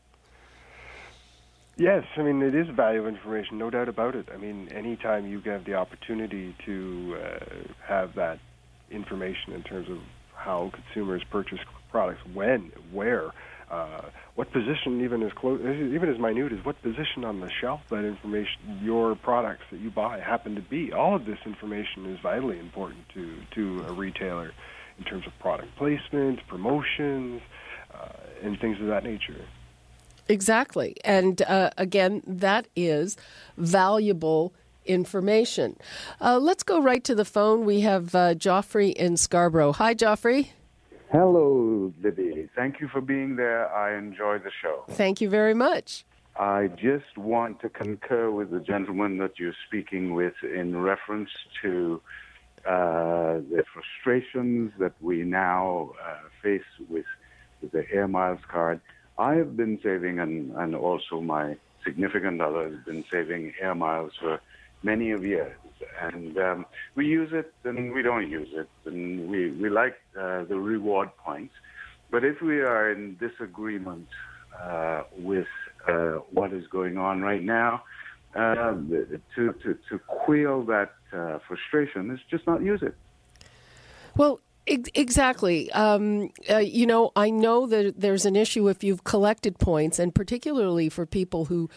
Yes, 1.76 2.04
I 2.18 2.22
mean 2.22 2.42
it 2.42 2.54
is 2.54 2.68
valuable 2.70 3.08
information, 3.08 3.58
no 3.58 3.70
doubt 3.70 3.90
about 3.90 4.16
it. 4.16 4.28
I 4.32 4.38
mean, 4.38 4.70
anytime 4.70 5.26
you 5.26 5.42
have 5.42 5.66
the 5.66 5.74
opportunity 5.74 6.56
to 6.66 7.18
uh, 7.20 7.46
have 7.86 8.14
that 8.16 8.40
information 8.92 9.54
in 9.54 9.64
terms 9.64 9.90
of 9.90 9.98
how 10.36 10.72
consumers 10.72 11.24
purchase 11.32 11.60
products, 11.90 12.22
when, 12.34 12.72
where, 12.92 13.32
uh, 13.74 14.02
what 14.36 14.52
position, 14.52 15.02
even 15.04 15.24
as 15.24 15.32
close, 15.34 15.60
even 15.62 16.08
as 16.08 16.20
minute 16.20 16.52
as 16.52 16.64
what 16.64 16.80
position 16.84 17.24
on 17.26 17.40
the 17.40 17.50
shelf 17.60 17.82
that 17.90 18.06
information, 18.06 18.80
your 18.82 19.16
products 19.16 19.64
that 19.72 19.80
you 19.80 19.90
buy 19.90 20.20
happen 20.20 20.54
to 20.56 20.62
be. 20.62 20.94
All 20.94 21.16
of 21.16 21.26
this 21.26 21.40
information 21.46 22.06
is 22.06 22.20
vitally 22.20 22.60
important 22.60 23.10
to 23.16 23.36
to 23.56 23.86
a 23.88 23.94
retailer 23.94 24.52
in 25.00 25.04
terms 25.06 25.26
of 25.26 25.34
product 25.40 25.76
placement, 25.76 26.46
promotions, 26.48 27.42
uh, 27.94 28.10
and 28.44 28.60
things 28.60 28.80
of 28.80 28.88
that 28.88 29.04
nature. 29.04 29.46
Exactly, 30.28 30.96
and 31.04 31.42
uh, 31.42 31.72
again, 31.78 32.22
that 32.28 32.68
is 32.76 33.18
valuable 33.58 34.54
information. 34.86 35.78
Uh, 36.22 36.38
let's 36.38 36.64
go 36.64 36.80
right 36.80 37.04
to 37.04 37.16
the 37.16 37.26
phone. 37.26 37.66
We 37.66 37.82
have 37.82 38.14
uh, 38.14 38.36
Joffrey 38.36 38.94
in 38.94 39.18
Scarborough. 39.18 39.74
Hi, 39.74 39.96
Joffrey. 39.96 40.50
Hello, 41.14 41.94
Libby. 42.02 42.50
Thank 42.56 42.82
you 42.82 42.88
for 42.88 43.00
being 43.00 43.36
there. 43.36 43.72
I 43.72 43.96
enjoy 43.96 44.40
the 44.40 44.50
show. 44.64 44.84
Thank 44.90 45.22
you 45.22 45.30
very 45.30 45.54
much. 45.54 46.06
I 46.40 46.70
just 46.70 47.20
want 47.20 47.62
to 47.62 47.70
concur 47.70 48.32
with 48.32 48.50
the 48.50 48.60
gentleman 48.60 49.20
that 49.20 49.38
you're 49.38 49.54
speaking 49.68 50.16
with 50.16 50.34
in 50.42 50.76
reference 50.76 51.30
to 51.62 52.02
uh, 52.66 53.42
the 53.54 53.64
frustrations 53.72 54.72
that 54.80 54.94
we 55.02 55.22
now 55.22 55.92
uh, 56.04 56.16
face 56.42 56.64
with, 56.90 57.06
with 57.62 57.72
the 57.74 57.86
Air 57.92 58.08
Miles 58.08 58.42
card. 58.52 58.82
I 59.20 59.36
have 59.36 59.56
been 59.56 59.80
saving, 59.84 60.18
and, 60.18 60.52
and 60.56 60.74
also 60.74 61.22
my 61.22 61.58
significant 61.84 62.42
other 62.42 62.72
has 62.72 62.80
been 62.88 63.06
saving 63.12 63.54
Air 63.62 63.76
Miles 63.76 64.14
for 64.20 64.42
many 64.84 65.12
of 65.12 65.26
years 65.26 65.56
and 66.02 66.38
um, 66.38 66.66
we 66.96 67.06
use 67.08 67.30
it 67.34 67.54
and 67.64 67.94
we 67.94 68.02
don't 68.02 68.30
use 68.30 68.50
it, 68.54 68.70
and 68.86 69.30
we 69.30 69.52
we 69.52 69.70
like 69.70 69.96
uh, 70.20 70.44
the 70.46 70.58
reward 70.58 71.10
points. 71.18 71.54
But 72.12 72.24
if 72.24 72.42
we 72.42 72.62
are 72.62 72.92
in 72.92 73.18
disagreement 73.18 74.08
uh, 74.62 75.04
with 75.18 75.48
uh, 75.88 76.20
what 76.32 76.54
is 76.54 76.68
going 76.68 76.98
on 76.98 77.22
right 77.22 77.44
now, 77.44 77.84
uh, 78.36 78.74
to, 79.36 79.54
to 79.64 79.78
to 79.90 80.00
quell 80.08 80.64
that 80.64 80.94
uh, 81.12 81.40
frustration 81.48 82.12
is 82.12 82.20
just 82.30 82.46
not 82.48 82.62
use 82.62 82.82
it. 82.82 82.96
Well, 84.16 84.40
Exactly. 84.66 85.70
Um, 85.74 86.32
uh, 86.50 86.60
you 86.60 86.86
know, 86.86 87.12
I 87.18 87.30
know 87.30 87.68
that 87.68 88.00
there's 88.00 88.26
an 88.26 88.38
issue 88.38 88.70
if 88.70 88.82
you've 88.82 89.04
collected 89.04 89.60
points, 89.60 90.00
and 90.00 90.16
particularly 90.16 90.88
for 90.88 91.06
people 91.06 91.46
who 91.46 91.70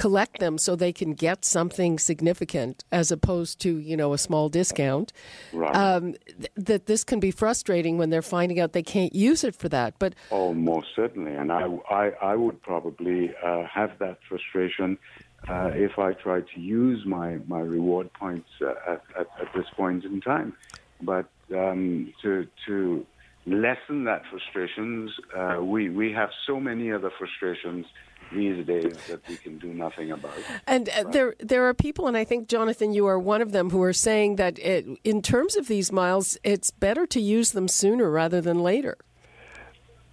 collect 0.00 0.38
them 0.38 0.56
so 0.56 0.74
they 0.74 0.94
can 0.94 1.12
get 1.12 1.44
something 1.44 1.98
significant 1.98 2.84
as 2.90 3.12
opposed 3.12 3.60
to 3.60 3.76
you 3.76 3.94
know 3.94 4.14
a 4.14 4.18
small 4.18 4.48
discount. 4.48 5.12
Right. 5.52 5.76
Um, 5.76 6.14
th- 6.38 6.50
that 6.56 6.86
this 6.86 7.04
can 7.04 7.20
be 7.20 7.30
frustrating 7.30 7.98
when 7.98 8.08
they're 8.08 8.22
finding 8.38 8.58
out 8.60 8.72
they 8.72 8.82
can't 8.82 9.14
use 9.14 9.44
it 9.44 9.54
for 9.54 9.68
that. 9.68 9.98
But 9.98 10.14
Oh, 10.30 10.54
most 10.54 10.88
certainly. 10.96 11.34
And 11.34 11.52
I, 11.52 11.66
I, 11.90 12.12
I 12.22 12.34
would 12.34 12.62
probably 12.62 13.30
uh, 13.44 13.64
have 13.66 13.98
that 13.98 14.18
frustration 14.26 14.96
uh, 15.48 15.70
if 15.74 15.98
I 15.98 16.14
tried 16.14 16.46
to 16.54 16.60
use 16.60 17.04
my, 17.04 17.38
my 17.46 17.60
reward 17.60 18.10
points 18.14 18.48
uh, 18.62 18.92
at, 18.92 19.02
at, 19.18 19.26
at 19.42 19.48
this 19.54 19.66
point 19.76 20.04
in 20.04 20.22
time. 20.22 20.54
But 21.02 21.28
um, 21.54 22.14
to, 22.22 22.46
to 22.66 23.06
lessen 23.46 24.04
that 24.04 24.22
frustrations, 24.30 25.10
uh, 25.36 25.58
we, 25.62 25.90
we 25.90 26.12
have 26.12 26.30
so 26.46 26.58
many 26.58 26.90
other 26.90 27.10
frustrations 27.18 27.84
these 28.32 28.64
days 28.66 28.96
that 29.08 29.20
we 29.28 29.36
can 29.36 29.58
do 29.58 29.72
nothing 29.72 30.10
about. 30.10 30.32
And 30.66 30.88
uh, 30.88 31.04
there, 31.10 31.34
there 31.38 31.66
are 31.68 31.74
people, 31.74 32.06
and 32.06 32.16
I 32.16 32.24
think 32.24 32.48
Jonathan, 32.48 32.92
you 32.92 33.06
are 33.06 33.18
one 33.18 33.42
of 33.42 33.52
them, 33.52 33.70
who 33.70 33.82
are 33.82 33.92
saying 33.92 34.36
that 34.36 34.58
it, 34.58 34.86
in 35.04 35.22
terms 35.22 35.56
of 35.56 35.66
these 35.66 35.90
miles, 35.90 36.38
it's 36.44 36.70
better 36.70 37.06
to 37.06 37.20
use 37.20 37.52
them 37.52 37.68
sooner 37.68 38.10
rather 38.10 38.40
than 38.40 38.62
later. 38.62 38.98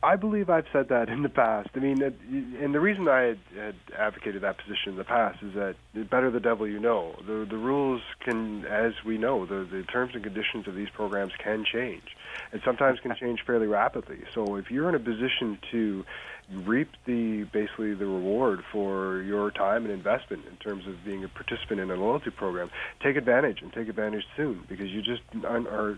I 0.04 0.16
believe 0.16 0.48
I've 0.50 0.68
said 0.72 0.90
that 0.90 1.10
in 1.10 1.24
the 1.24 1.30
past. 1.30 1.70
I 1.76 1.80
mean, 1.80 2.02
and 2.04 2.74
the 2.74 2.80
reason 2.80 3.08
I 3.08 3.22
had, 3.22 3.40
had 3.56 3.76
advocated 3.98 4.44
that 4.44 4.58
position 4.58 4.92
in 4.92 4.96
the 4.96 5.04
past 5.04 5.42
is 5.42 5.56
that 5.56 5.76
the 5.96 6.04
better 6.04 6.30
the 6.30 6.40
devil 6.40 6.68
you 6.68 6.80
know. 6.80 7.16
The 7.26 7.48
the 7.50 7.58
rules 7.58 8.02
can, 8.20 8.64
as 8.66 8.94
we 9.04 9.18
know, 9.18 9.48
the 9.48 9.68
the 9.70 9.84
terms 9.84 10.14
and 10.14 10.24
conditions 10.24 10.68
of 10.68 10.76
these 10.76 10.90
programs 10.92 11.34
can 11.44 11.66
change, 11.66 12.04
and 12.52 12.62
sometimes 12.64 13.00
can 13.00 13.16
change 13.16 13.42
fairly 13.46 13.66
rapidly. 13.66 14.20
So 14.36 14.56
if 14.56 14.70
you're 14.70 14.88
in 14.88 14.94
a 14.94 15.00
position 15.00 15.58
to 15.72 16.06
reap 16.52 16.90
the 17.06 17.44
basically 17.52 17.94
the 17.94 18.06
reward 18.06 18.64
for 18.72 19.22
your 19.22 19.52
time 19.52 19.84
and 19.84 19.94
investment 19.94 20.46
in 20.50 20.56
terms 20.58 20.88
of 20.88 20.96
being 21.04 21.24
a 21.24 21.28
participant 21.28 21.80
in 21.80 21.92
a 21.92 21.96
loyalty 21.96 22.30
program, 22.30 22.70
take 23.04 23.18
advantage 23.18 23.62
and 23.62 23.74
take 23.74 23.88
advantage 23.90 24.24
soon 24.36 24.64
because 24.70 24.88
you 24.90 25.02
just 25.02 25.22
are. 25.46 25.98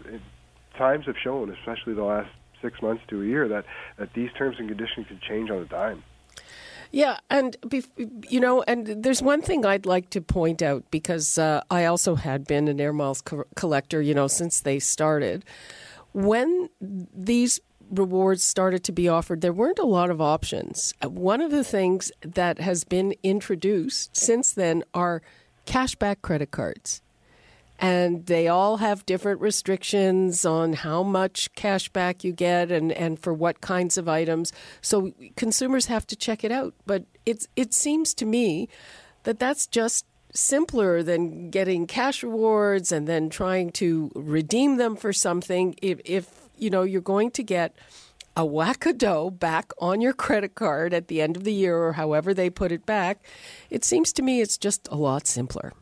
times 0.78 1.06
have 1.06 1.18
shown, 1.22 1.52
especially 1.52 1.94
the 1.94 2.04
last 2.04 2.30
six 2.62 2.82
months 2.82 3.04
to 3.10 3.22
a 3.22 3.26
year, 3.26 3.48
that, 3.48 3.66
that 3.98 4.14
these 4.14 4.32
terms 4.38 4.56
and 4.60 4.68
conditions 4.68 5.08
can 5.08 5.20
change 5.28 5.50
on 5.50 5.58
a 5.58 5.66
dime. 5.66 6.04
Yeah, 6.92 7.20
and 7.30 7.56
you 8.28 8.40
know, 8.40 8.64
and 8.64 9.04
there's 9.04 9.22
one 9.22 9.44
thing 9.44 9.64
I'd 9.64 9.86
like 9.86 10.10
to 10.12 10.22
point 10.22 10.64
out 10.64 10.90
because 10.90 11.38
uh, 11.38 11.62
I 11.70 11.86
also 11.86 12.16
had 12.16 12.48
been 12.48 12.68
an 12.68 12.82
air 12.82 12.94
miles 12.94 13.22
co- 13.22 13.46
collector, 13.56 14.02
you 14.02 14.16
know, 14.16 14.28
since 14.28 14.62
they 14.62 14.80
started. 14.80 15.46
When 16.14 16.70
these 16.82 17.60
rewards 17.90 18.44
started 18.44 18.84
to 18.86 18.92
be 18.92 19.08
offered, 19.08 19.42
there 19.42 19.54
weren't 19.54 19.80
a 19.80 19.86
lot 19.86 20.10
of 20.10 20.22
options. 20.22 20.94
Uh, 21.04 21.10
One 21.10 21.42
of 21.42 21.52
the 21.52 21.64
things 21.64 22.12
that 22.22 22.60
has 22.60 22.84
been 22.84 23.14
introduced 23.24 24.16
since 24.16 24.54
then 24.54 24.84
are 24.94 25.22
cashback 25.66 26.22
credit 26.22 26.52
cards. 26.52 27.02
And 27.82 28.26
they 28.26 28.50
all 28.50 28.78
have 28.78 29.06
different 29.06 29.40
restrictions 29.40 30.44
on 30.44 30.74
how 30.74 31.02
much 31.02 31.50
cashback 31.56 32.26
you 32.26 32.34
get 32.34 32.72
and, 32.72 32.92
and 32.92 33.18
for 33.18 33.34
what 33.34 33.62
kinds 33.62 33.98
of 33.98 34.10
items. 34.10 34.52
So 34.82 35.14
consumers 35.38 35.86
have 35.86 36.06
to 36.08 36.16
check 36.18 36.44
it 36.44 36.52
out. 36.52 36.74
But 36.86 37.06
it's, 37.26 37.48
it 37.56 37.74
seems 37.74 38.14
to 38.16 38.26
me 38.26 38.68
that 39.24 39.40
that's 39.40 39.66
just 39.66 40.06
simpler 40.34 41.02
than 41.02 41.50
getting 41.52 41.88
cash 41.88 42.22
rewards 42.22 42.92
and 42.92 43.08
then 43.08 43.30
trying 43.30 43.72
to 43.72 44.12
redeem 44.14 44.76
them 44.76 44.98
for 44.98 45.14
something. 45.14 45.76
If, 45.82 46.02
if 46.04 46.49
you 46.62 46.70
know, 46.70 46.84
you're 46.84 47.02
going 47.02 47.32
to 47.32 47.44
get 47.44 47.76
a 48.36 48.46
whack 48.46 48.86
of 48.86 48.98
dough 48.98 49.30
back 49.30 49.72
on 49.80 50.02
your 50.02 50.14
credit 50.14 50.56
card 50.56 50.94
at 50.94 51.08
the 51.08 51.22
end 51.22 51.36
of 51.36 51.44
the 51.44 51.54
year 51.54 51.78
or 51.78 51.94
however 51.94 52.34
they 52.34 52.50
put 52.50 52.72
it 52.72 52.86
back, 52.86 53.24
it 53.70 53.84
seems 53.84 54.14
to 54.14 54.22
me 54.22 54.42
it's 54.42 54.58
just 54.58 54.88
a 54.92 54.96
lot 54.96 55.28
simpler. 55.28 55.74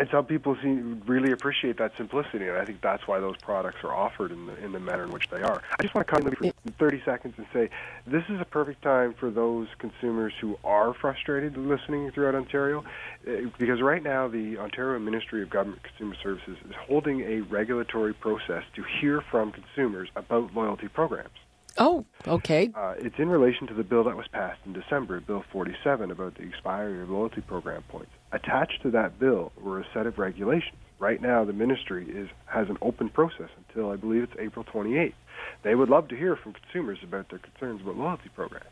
And 0.00 0.08
some 0.08 0.24
people 0.24 0.56
seem 0.62 1.02
really 1.04 1.30
appreciate 1.30 1.76
that 1.76 1.92
simplicity, 1.98 2.48
and 2.48 2.56
I 2.56 2.64
think 2.64 2.80
that's 2.80 3.06
why 3.06 3.20
those 3.20 3.36
products 3.36 3.84
are 3.84 3.92
offered 3.92 4.32
in 4.32 4.46
the 4.46 4.56
in 4.64 4.72
the 4.72 4.80
manner 4.80 5.02
in 5.02 5.10
which 5.10 5.28
they 5.28 5.42
are. 5.42 5.62
I 5.78 5.82
just 5.82 5.94
want 5.94 6.08
to 6.08 6.14
comment 6.14 6.38
for 6.38 6.50
30 6.78 7.02
seconds 7.04 7.34
and 7.36 7.46
say 7.52 7.68
this 8.06 8.24
is 8.30 8.40
a 8.40 8.46
perfect 8.46 8.80
time 8.80 9.12
for 9.12 9.30
those 9.30 9.68
consumers 9.78 10.32
who 10.40 10.58
are 10.64 10.94
frustrated 10.94 11.58
listening 11.58 12.10
throughout 12.12 12.34
Ontario, 12.34 12.82
eh, 13.26 13.44
because 13.58 13.82
right 13.82 14.02
now 14.02 14.26
the 14.26 14.56
Ontario 14.56 14.98
Ministry 14.98 15.42
of 15.42 15.50
Government 15.50 15.82
Consumer 15.82 16.16
Services 16.22 16.56
is 16.66 16.74
holding 16.88 17.20
a 17.20 17.42
regulatory 17.42 18.14
process 18.14 18.64
to 18.76 18.82
hear 19.02 19.20
from 19.20 19.52
consumers 19.52 20.08
about 20.16 20.54
loyalty 20.54 20.88
programs. 20.88 21.28
Oh, 21.76 22.06
okay. 22.26 22.70
Uh, 22.74 22.94
it's 22.96 23.18
in 23.18 23.28
relation 23.28 23.66
to 23.66 23.74
the 23.74 23.84
bill 23.84 24.04
that 24.04 24.16
was 24.16 24.28
passed 24.28 24.60
in 24.64 24.72
December, 24.72 25.20
Bill 25.20 25.44
47, 25.52 26.10
about 26.10 26.36
the 26.36 26.44
expiry 26.44 27.02
of 27.02 27.10
loyalty 27.10 27.42
program 27.42 27.82
points. 27.82 28.12
Attached 28.32 28.82
to 28.82 28.90
that 28.92 29.18
bill 29.18 29.52
were 29.60 29.80
a 29.80 29.86
set 29.92 30.06
of 30.06 30.18
regulations. 30.18 30.76
Right 30.98 31.20
now, 31.20 31.44
the 31.44 31.52
ministry 31.52 32.06
is 32.08 32.28
has 32.46 32.68
an 32.68 32.78
open 32.82 33.08
process 33.08 33.48
until 33.68 33.90
I 33.90 33.96
believe 33.96 34.22
it's 34.22 34.36
April 34.38 34.64
28th. 34.64 35.14
They 35.62 35.74
would 35.74 35.88
love 35.88 36.08
to 36.08 36.16
hear 36.16 36.36
from 36.36 36.52
consumers 36.52 36.98
about 37.02 37.30
their 37.30 37.38
concerns 37.38 37.80
about 37.80 37.96
loyalty 37.96 38.28
programs. 38.34 38.66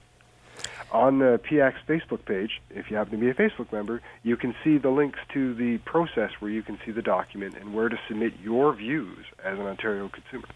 On 0.93 1.19
the 1.19 1.41
PX 1.45 1.75
Facebook 1.87 2.25
page, 2.25 2.61
if 2.71 2.91
you 2.91 2.97
happen 2.97 3.12
to 3.12 3.19
be 3.19 3.31
a 3.31 3.35
Facebook 3.35 3.73
member, 3.73 4.00
you 4.23 4.37
can 4.37 4.55
see 4.65 4.79
the 4.79 4.91
links 4.91 5.19
to 5.33 5.55
the 5.55 5.79
process 5.79 6.31
where 6.41 6.50
you 6.50 6.62
can 6.62 6.79
see 6.85 6.93
the 6.93 7.03
document 7.03 7.57
and 7.59 7.75
where 7.75 7.88
to 7.88 7.99
submit 8.09 8.35
your 8.43 8.75
views 8.75 9.25
as 9.45 9.59
an 9.59 9.67
Ontario 9.67 10.09
consumer. 10.09 10.49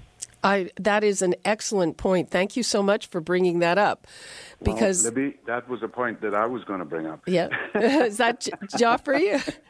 I 0.45 0.71
that 0.81 1.05
is 1.05 1.23
an 1.23 1.35
excellent 1.45 1.97
point. 1.97 2.31
Thank 2.31 2.57
you 2.57 2.63
so 2.63 2.83
much 2.83 3.07
for 3.09 3.21
bringing 3.21 3.61
that 3.61 3.79
up. 3.79 4.07
Because 4.63 5.05
Well, 5.05 5.13
Libby, 5.13 5.39
that 5.47 5.69
was 5.69 5.83
a 5.83 5.89
point 5.89 6.21
that 6.23 6.35
I 6.35 6.47
was 6.47 6.65
going 6.65 6.81
to 6.81 6.85
bring 6.85 7.07
up. 7.07 7.21
yeah, 7.27 7.49
is 7.75 8.17
that 8.19 8.41
J- 8.41 8.53
Joffrey? 8.77 9.57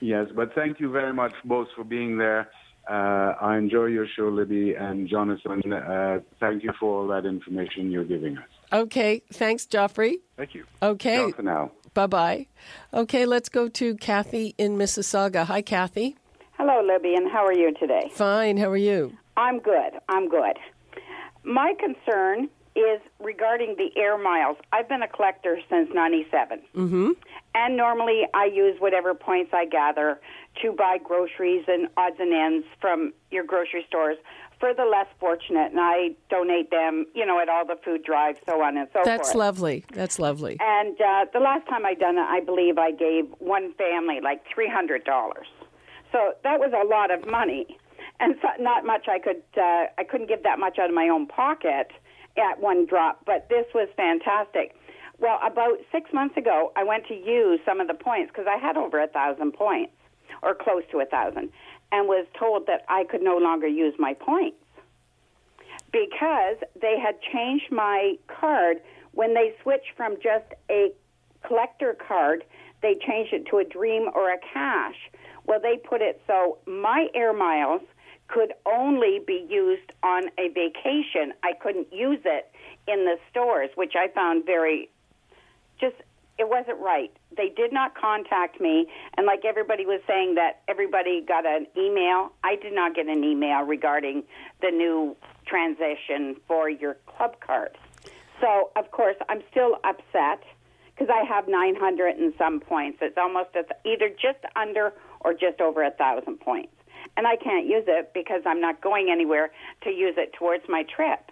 Yes, 0.00 0.26
but 0.34 0.52
thank 0.56 0.80
you 0.80 0.90
very 0.90 1.12
much 1.14 1.32
both 1.44 1.68
for 1.76 1.84
being 1.84 2.18
there. 2.18 2.50
Uh, 2.90 3.34
I 3.40 3.56
enjoy 3.58 3.84
your 3.86 4.08
show, 4.08 4.24
Libby 4.28 4.74
and 4.74 5.08
Jonathan. 5.08 5.72
Uh, 5.72 6.18
thank 6.40 6.64
you 6.64 6.72
for 6.80 7.02
all 7.02 7.06
that 7.08 7.24
information 7.26 7.92
you're 7.92 8.02
giving 8.02 8.38
us. 8.38 8.48
Okay, 8.72 9.22
thanks, 9.32 9.64
Joffrey. 9.66 10.14
Thank 10.36 10.56
you. 10.56 10.64
Okay, 10.82 11.18
Ciao 11.18 11.30
for 11.30 11.42
now. 11.42 11.70
bye 11.94 12.08
bye. 12.08 12.48
Okay, 12.92 13.24
let's 13.24 13.48
go 13.48 13.68
to 13.68 13.94
Kathy 13.98 14.56
in 14.58 14.76
Mississauga. 14.76 15.44
Hi, 15.44 15.62
Kathy. 15.62 16.16
Hello, 16.58 16.82
Libby, 16.84 17.14
and 17.14 17.30
how 17.30 17.46
are 17.46 17.54
you 17.54 17.72
today? 17.74 18.10
Fine. 18.12 18.56
How 18.56 18.68
are 18.68 18.76
you? 18.76 19.16
I'm 19.36 19.60
good. 19.60 19.92
I'm 20.08 20.28
good. 20.28 20.58
My 21.44 21.74
concern 21.78 22.48
is 22.74 23.00
regarding 23.20 23.76
the 23.76 23.90
air 24.00 24.16
miles. 24.16 24.56
I've 24.72 24.88
been 24.88 25.02
a 25.02 25.08
collector 25.08 25.58
since 25.68 25.90
97. 25.92 26.60
Mm-hmm. 26.74 27.10
And 27.54 27.76
normally 27.76 28.22
I 28.32 28.46
use 28.46 28.80
whatever 28.80 29.14
points 29.14 29.50
I 29.52 29.66
gather 29.66 30.20
to 30.62 30.72
buy 30.72 30.98
groceries 31.02 31.64
and 31.68 31.88
odds 31.96 32.16
and 32.18 32.32
ends 32.32 32.66
from 32.80 33.12
your 33.30 33.44
grocery 33.44 33.84
stores 33.88 34.16
for 34.58 34.72
the 34.72 34.84
less 34.84 35.06
fortunate. 35.20 35.72
And 35.72 35.80
I 35.80 36.10
donate 36.30 36.70
them, 36.70 37.06
you 37.14 37.26
know, 37.26 37.40
at 37.40 37.48
all 37.48 37.66
the 37.66 37.76
food 37.84 38.04
drives, 38.04 38.38
so 38.48 38.62
on 38.62 38.78
and 38.78 38.88
so 38.92 39.00
That's 39.04 39.06
forth. 39.06 39.18
That's 39.18 39.34
lovely. 39.34 39.84
That's 39.92 40.18
lovely. 40.18 40.56
And 40.60 40.98
uh, 40.98 41.26
the 41.32 41.40
last 41.40 41.68
time 41.68 41.84
I 41.84 41.94
done 41.94 42.16
it, 42.16 42.22
I 42.22 42.40
believe 42.40 42.78
I 42.78 42.92
gave 42.92 43.26
one 43.38 43.74
family 43.74 44.20
like 44.22 44.42
three 44.54 44.68
hundred 44.68 45.04
dollars. 45.04 45.46
So 46.12 46.34
that 46.44 46.60
was 46.60 46.72
a 46.72 46.86
lot 46.86 47.10
of 47.10 47.28
money, 47.28 47.78
and 48.22 48.36
so, 48.40 48.48
not 48.62 48.84
much 48.86 49.06
I 49.08 49.18
could. 49.18 49.42
Uh, 49.56 49.86
I 49.98 50.04
couldn't 50.08 50.28
give 50.28 50.42
that 50.44 50.58
much 50.58 50.78
out 50.78 50.88
of 50.88 50.94
my 50.94 51.08
own 51.08 51.26
pocket 51.26 51.90
at 52.38 52.60
one 52.60 52.86
drop. 52.86 53.24
But 53.26 53.48
this 53.48 53.66
was 53.74 53.88
fantastic. 53.96 54.74
Well, 55.18 55.38
about 55.44 55.78
six 55.92 56.12
months 56.12 56.36
ago, 56.36 56.72
I 56.74 56.84
went 56.84 57.06
to 57.08 57.14
use 57.14 57.60
some 57.64 57.80
of 57.80 57.88
the 57.88 57.94
points 57.94 58.32
because 58.32 58.46
I 58.48 58.56
had 58.56 58.76
over 58.76 59.00
a 59.00 59.08
thousand 59.08 59.52
points, 59.52 59.92
or 60.42 60.54
close 60.54 60.82
to 60.90 61.00
a 61.00 61.04
thousand, 61.04 61.50
and 61.92 62.08
was 62.08 62.26
told 62.38 62.66
that 62.66 62.84
I 62.88 63.04
could 63.04 63.22
no 63.22 63.36
longer 63.36 63.66
use 63.66 63.94
my 63.98 64.14
points 64.14 64.56
because 65.92 66.56
they 66.80 66.98
had 66.98 67.20
changed 67.20 67.70
my 67.70 68.14
card 68.26 68.78
when 69.12 69.34
they 69.34 69.54
switched 69.62 69.92
from 69.96 70.16
just 70.16 70.46
a 70.70 70.92
collector 71.46 71.96
card, 72.06 72.44
they 72.80 72.94
changed 72.94 73.32
it 73.32 73.46
to 73.50 73.58
a 73.58 73.64
dream 73.64 74.08
or 74.14 74.32
a 74.32 74.38
cash. 74.52 74.96
Well, 75.46 75.60
they 75.60 75.76
put 75.76 76.00
it 76.00 76.20
so 76.26 76.58
my 76.66 77.08
air 77.14 77.32
miles 77.32 77.82
could 78.32 78.54
only 78.64 79.20
be 79.26 79.46
used 79.48 79.92
on 80.02 80.24
a 80.38 80.48
vacation. 80.48 81.34
I 81.42 81.52
couldn't 81.60 81.92
use 81.92 82.20
it 82.24 82.50
in 82.88 83.04
the 83.04 83.16
stores, 83.30 83.68
which 83.74 83.92
I 83.94 84.08
found 84.08 84.46
very 84.46 84.88
just 85.78 85.96
it 86.38 86.48
wasn't 86.48 86.78
right. 86.80 87.12
They 87.36 87.50
did 87.50 87.72
not 87.72 87.94
contact 87.94 88.60
me, 88.60 88.86
and 89.16 89.26
like 89.26 89.44
everybody 89.44 89.84
was 89.84 90.00
saying 90.06 90.36
that 90.36 90.62
everybody 90.66 91.20
got 91.20 91.44
an 91.44 91.66
email. 91.76 92.32
I 92.42 92.56
did 92.56 92.74
not 92.74 92.94
get 92.94 93.06
an 93.06 93.22
email 93.22 93.60
regarding 93.60 94.24
the 94.62 94.70
new 94.70 95.14
transition 95.46 96.36
for 96.48 96.70
your 96.70 96.96
club 97.06 97.36
card. 97.40 97.76
So, 98.40 98.70
of 98.76 98.90
course, 98.90 99.16
I'm 99.28 99.42
still 99.50 99.76
upset 99.84 100.42
because 100.94 101.14
I 101.14 101.24
have 101.24 101.48
900 101.48 102.16
and 102.16 102.32
some 102.38 102.60
points. 102.60 102.98
It's 103.02 103.18
almost 103.18 103.50
a 103.50 103.62
th- 103.62 103.72
either 103.84 104.08
just 104.08 104.44
under 104.56 104.92
or 105.20 105.34
just 105.34 105.60
over 105.60 105.84
a 105.84 105.90
thousand 105.90 106.40
points, 106.40 106.72
and 107.16 107.26
I 107.26 107.36
can't 107.36 107.66
use 107.66 107.84
it 107.86 108.12
because 108.14 108.42
I'm 108.46 108.60
not 108.60 108.80
going 108.80 109.10
anywhere 109.10 109.50
to 109.82 109.90
use 109.90 110.14
it 110.16 110.32
towards 110.38 110.64
my 110.68 110.84
trip. 110.84 111.30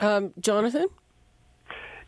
Um, 0.00 0.32
Jonathan? 0.40 0.88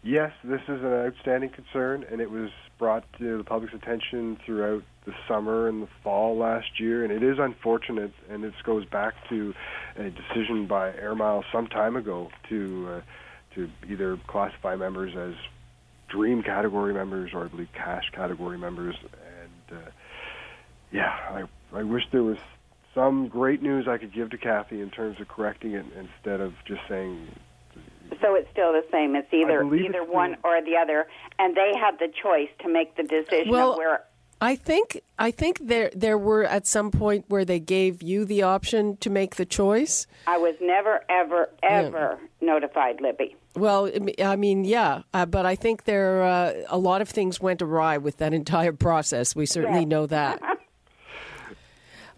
yes, 0.02 0.32
this 0.44 0.60
is 0.62 0.82
an 0.82 0.92
outstanding 0.92 1.50
concern, 1.50 2.04
and 2.10 2.20
it 2.20 2.30
was 2.30 2.50
brought 2.78 3.04
to 3.18 3.38
the 3.38 3.44
public's 3.44 3.74
attention 3.74 4.38
throughout 4.44 4.82
the 5.04 5.12
summer 5.28 5.68
and 5.68 5.82
the 5.82 5.88
fall 6.02 6.36
last 6.36 6.80
year, 6.80 7.04
and 7.04 7.12
it 7.12 7.22
is 7.22 7.38
unfortunate, 7.38 8.12
and 8.28 8.42
this 8.42 8.54
goes 8.64 8.84
back 8.84 9.14
to 9.28 9.54
a 9.96 10.10
decision 10.10 10.66
by 10.66 10.92
Air 10.94 11.14
Miles 11.14 11.44
some 11.52 11.66
time 11.66 11.96
ago 11.96 12.30
to 12.48 12.88
uh, 12.90 13.00
to 13.54 13.68
either 13.88 14.18
classify 14.26 14.76
members 14.76 15.14
as 15.16 15.34
Dream 16.08 16.42
category 16.42 16.92
members 16.92 17.30
or 17.32 17.44
I 17.44 17.48
believe 17.48 17.68
Cash 17.72 18.10
category 18.12 18.58
members, 18.58 18.96
and 19.02 19.78
uh, 19.78 19.90
yeah, 20.90 21.08
I 21.30 21.44
I 21.78 21.82
wish 21.84 22.04
there 22.12 22.22
was 22.22 22.38
some 22.94 23.28
great 23.28 23.62
news 23.62 23.88
I 23.88 23.98
could 23.98 24.12
give 24.12 24.30
to 24.30 24.38
Kathy 24.38 24.80
in 24.80 24.90
terms 24.90 25.20
of 25.20 25.28
correcting 25.28 25.72
it 25.72 25.84
instead 25.98 26.40
of 26.40 26.52
just 26.66 26.80
saying 26.88 27.26
So 28.20 28.34
it's 28.34 28.50
still 28.50 28.72
the 28.72 28.84
same. 28.92 29.16
It's 29.16 29.32
either 29.32 29.62
either 29.74 30.02
it's 30.02 30.12
one 30.12 30.36
or 30.44 30.60
the 30.62 30.76
other, 30.76 31.06
and 31.38 31.56
they 31.56 31.72
have 31.80 31.98
the 31.98 32.08
choice 32.22 32.50
to 32.60 32.68
make 32.68 32.96
the 32.96 33.02
decision 33.04 33.50
Well- 33.50 33.72
of 33.72 33.78
where. 33.78 34.04
I 34.44 34.56
think 34.56 35.00
I 35.20 35.30
think 35.30 35.60
there 35.68 35.88
there 35.94 36.18
were 36.18 36.42
at 36.42 36.66
some 36.66 36.90
point 36.90 37.26
where 37.28 37.44
they 37.44 37.60
gave 37.60 38.02
you 38.02 38.24
the 38.24 38.42
option 38.42 38.96
to 38.96 39.08
make 39.08 39.36
the 39.36 39.44
choice. 39.46 40.08
I 40.26 40.36
was 40.36 40.56
never, 40.60 41.04
ever, 41.08 41.48
ever 41.62 42.18
notified, 42.40 43.00
Libby. 43.00 43.36
Well, 43.54 43.86
I 43.94 43.98
mean- 44.00 44.14
I 44.20 44.34
mean, 44.34 44.64
yeah, 44.64 45.02
uh, 45.14 45.26
but 45.26 45.46
I 45.46 45.54
think 45.54 45.84
there 45.84 46.24
uh, 46.24 46.54
a 46.68 46.76
lot 46.76 47.00
of 47.02 47.08
things 47.08 47.40
went 47.40 47.62
awry 47.62 47.98
with 47.98 48.16
that 48.16 48.34
entire 48.34 48.72
process. 48.72 49.36
We 49.36 49.46
certainly 49.46 49.80
Yes. 49.82 49.88
know 49.88 50.06
that. 50.06 50.42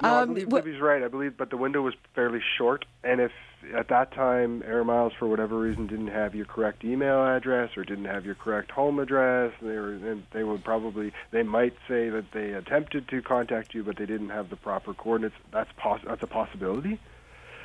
No, 0.03 0.15
I 0.17 0.23
Um, 0.23 0.29
believe 0.29 0.49
wh- 0.49 0.53
Libby's 0.55 0.81
right. 0.81 1.03
I 1.03 1.09
believe, 1.09 1.37
but 1.37 1.51
the 1.51 1.57
window 1.57 1.81
was 1.83 1.95
fairly 2.15 2.41
short, 2.59 2.85
and 3.03 3.21
if 3.21 3.33
at 3.75 3.89
that 3.89 4.13
time 4.13 4.63
Air 4.67 4.85
Miles, 4.85 5.13
for 5.19 5.27
whatever 5.27 5.57
reason, 5.59 5.87
didn't 5.87 6.09
have 6.09 6.35
your 6.35 6.45
correct 6.45 6.85
email 6.85 7.25
address 7.25 7.77
or 7.77 7.85
didn't 7.85 8.05
have 8.07 8.27
your 8.27 8.35
correct 8.35 8.71
home 8.71 8.99
address, 8.99 9.53
they 9.63 9.79
were 9.79 9.97
then 9.97 10.27
they 10.33 10.43
would 10.45 10.65
probably 10.65 11.13
they 11.31 11.43
might 11.43 11.75
say 11.89 12.11
that 12.11 12.33
they 12.33 12.53
attempted 12.53 13.09
to 13.09 13.23
contact 13.23 13.75
you, 13.75 13.83
but 13.83 13.97
they 13.97 14.07
didn't 14.07 14.31
have 14.31 14.51
the 14.51 14.57
proper 14.57 14.93
coordinates. 14.95 15.37
That's 15.53 15.71
poss- 15.77 16.03
that's 16.07 16.23
a 16.23 16.27
possibility. 16.27 16.99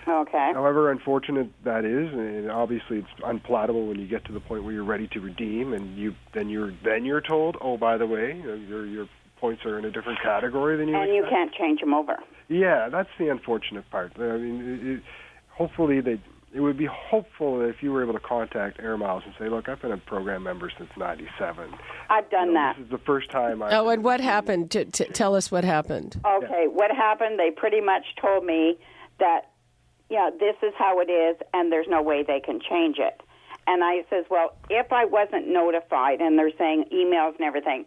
Okay. 0.08 0.52
However 0.54 0.90
unfortunate 0.92 1.50
that 1.66 1.84
is, 1.86 2.12
and 2.14 2.50
obviously 2.50 3.00
it's 3.00 3.08
unpalatable 3.24 3.86
when 3.88 4.00
you 4.00 4.08
get 4.08 4.26
to 4.26 4.32
the 4.32 4.40
point 4.40 4.64
where 4.64 4.74
you're 4.74 4.84
ready 4.84 5.08
to 5.10 5.20
redeem, 5.20 5.74
and 5.74 5.98
you 5.98 6.16
then 6.34 6.50
you're 6.50 6.72
then 6.84 7.06
you're 7.06 7.22
told, 7.22 7.58
oh 7.60 7.78
by 7.78 7.98
the 7.98 8.06
way, 8.08 8.40
your 8.40 8.86
your 8.86 9.08
points 9.40 9.66
are 9.66 9.78
in 9.80 9.86
a 9.86 9.92
different 9.92 10.20
category 10.22 10.78
than 10.78 10.88
you. 10.88 10.96
And 10.96 11.14
you 11.14 11.26
can't 11.30 11.54
change 11.54 11.80
them 11.80 11.94
over. 11.94 12.18
Yeah, 12.48 12.90
that's 12.90 13.10
the 13.18 13.30
unfortunate 13.30 13.90
part. 13.90 14.14
I 14.18 14.38
mean, 14.38 14.62
it, 14.62 14.88
it, 14.88 15.04
hopefully 15.50 16.02
they. 16.02 16.20
It 16.52 16.62
would 16.62 16.80
be 16.80 16.88
hopeful 16.92 17.62
if 17.62 17.84
you 17.84 17.92
were 17.92 18.02
able 18.02 18.14
to 18.14 18.20
contact 18.20 18.80
Air 18.80 18.98
Miles 18.98 19.22
and 19.24 19.36
say, 19.38 19.50
"Look, 19.50 19.70
I've 19.70 19.80
been 19.80 19.92
a 19.92 19.98
program 19.98 20.42
member 20.42 20.72
since 20.76 20.90
'97. 20.98 21.72
I've 22.10 22.28
done 22.32 22.56
that. 22.56 22.76
This 22.76 22.86
is 22.86 22.92
the 22.92 22.98
first 22.98 23.30
time 23.30 23.62
I." 23.62 23.76
Oh, 23.76 23.90
and 23.90 24.04
what 24.04 24.20
happened? 24.20 24.72
To, 24.72 24.84
to 24.84 25.06
tell 25.06 25.36
us 25.36 25.52
what 25.52 25.64
happened. 25.64 26.20
Okay, 26.26 26.66
what 26.68 26.90
happened? 26.90 27.38
They 27.38 27.52
pretty 27.52 27.82
much 27.82 28.04
told 28.20 28.46
me 28.46 28.80
that, 29.20 29.52
yeah, 30.10 30.32
this 30.40 30.56
is 30.64 30.74
how 30.76 31.00
it 31.02 31.12
is, 31.12 31.38
and 31.54 31.72
there's 31.72 31.88
no 31.88 32.02
way 32.02 32.24
they 32.24 32.40
can 32.40 32.60
change 32.60 32.98
it. 32.98 33.22
And 33.68 33.84
I 33.84 34.04
says, 34.10 34.26
well, 34.32 34.56
if 34.72 34.92
I 34.92 35.06
wasn't 35.06 35.48
notified, 35.48 36.20
and 36.20 36.40
they're 36.40 36.50
saying 36.58 36.86
emails 36.92 37.36
and 37.36 37.42
everything, 37.42 37.86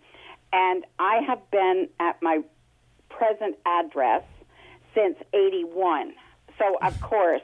and 0.52 0.84
I 0.98 1.20
have 1.26 1.50
been 1.50 1.88
at 2.00 2.20
my 2.22 2.40
present 3.08 3.56
address 3.66 4.22
since 4.94 5.16
'81, 5.32 6.14
so 6.58 6.76
of 6.82 7.00
course, 7.00 7.42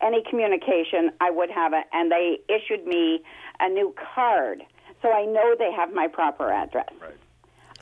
any 0.00 0.22
communication 0.28 1.10
I 1.20 1.30
would 1.30 1.50
have 1.50 1.72
it, 1.72 1.84
and 1.92 2.10
they 2.10 2.38
issued 2.48 2.86
me 2.86 3.22
a 3.60 3.68
new 3.68 3.94
card, 4.14 4.62
so 5.02 5.12
I 5.12 5.24
know 5.24 5.54
they 5.58 5.72
have 5.72 5.92
my 5.92 6.08
proper 6.08 6.50
address. 6.50 6.88
Right. 7.00 7.14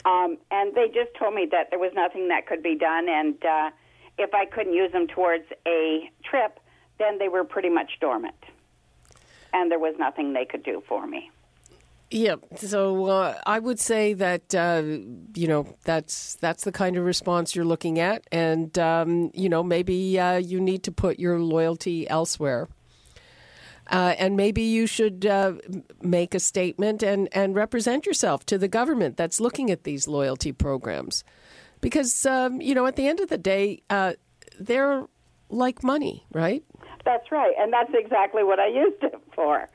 Um, 0.05 0.37
and 0.51 0.75
they 0.75 0.87
just 0.87 1.15
told 1.17 1.33
me 1.33 1.47
that 1.51 1.71
there 1.71 1.79
was 1.79 1.91
nothing 1.95 2.27
that 2.27 2.45
could 2.47 2.61
be 2.61 2.75
done, 2.75 3.09
and 3.09 3.43
uh, 3.43 3.71
if 4.17 4.33
I 4.33 4.45
couldn't 4.45 4.73
use 4.73 4.91
them 4.91 5.07
towards 5.07 5.45
a 5.67 6.09
trip, 6.23 6.59
then 6.99 7.17
they 7.17 7.27
were 7.27 7.43
pretty 7.43 7.69
much 7.69 7.91
dormant, 7.99 8.35
and 9.53 9.71
there 9.71 9.79
was 9.79 9.95
nothing 9.97 10.33
they 10.33 10.45
could 10.45 10.63
do 10.63 10.83
for 10.87 11.07
me. 11.07 11.31
Yeah, 12.11 12.35
so 12.57 13.05
uh, 13.07 13.39
I 13.47 13.57
would 13.57 13.79
say 13.79 14.13
that 14.13 14.53
uh, 14.53 14.83
you 15.35 15.47
know 15.47 15.75
that's 15.85 16.35
that's 16.35 16.63
the 16.63 16.71
kind 16.71 16.97
of 16.97 17.03
response 17.03 17.55
you're 17.55 17.65
looking 17.65 17.99
at, 17.99 18.23
and 18.31 18.77
um, 18.77 19.31
you 19.33 19.49
know 19.49 19.63
maybe 19.63 20.19
uh, 20.19 20.37
you 20.37 20.61
need 20.61 20.83
to 20.83 20.91
put 20.91 21.19
your 21.19 21.39
loyalty 21.39 22.07
elsewhere, 22.07 22.67
uh, 23.89 24.13
and 24.19 24.37
maybe 24.37 24.61
you 24.61 24.85
should 24.85 25.25
uh, 25.25 25.53
make 26.01 26.35
a 26.35 26.39
statement 26.39 27.01
and 27.01 27.27
and 27.31 27.55
represent 27.55 28.05
yourself 28.05 28.45
to 28.45 28.59
the 28.59 28.67
government 28.67 29.17
that's 29.17 29.39
looking 29.39 29.71
at 29.71 29.83
these 29.83 30.07
loyalty 30.07 30.51
programs, 30.51 31.23
because 31.81 32.23
um, 32.27 32.61
you 32.61 32.75
know 32.75 32.85
at 32.85 32.97
the 32.97 33.07
end 33.07 33.19
of 33.19 33.29
the 33.29 33.37
day 33.37 33.81
uh, 33.89 34.13
they're 34.59 35.07
like 35.49 35.83
money, 35.83 36.23
right? 36.31 36.63
That's 37.03 37.31
right, 37.31 37.53
and 37.57 37.73
that's 37.73 37.91
exactly 37.95 38.43
what 38.43 38.59
I 38.59 38.67
used 38.67 39.01
it 39.01 39.19
for. 39.33 39.67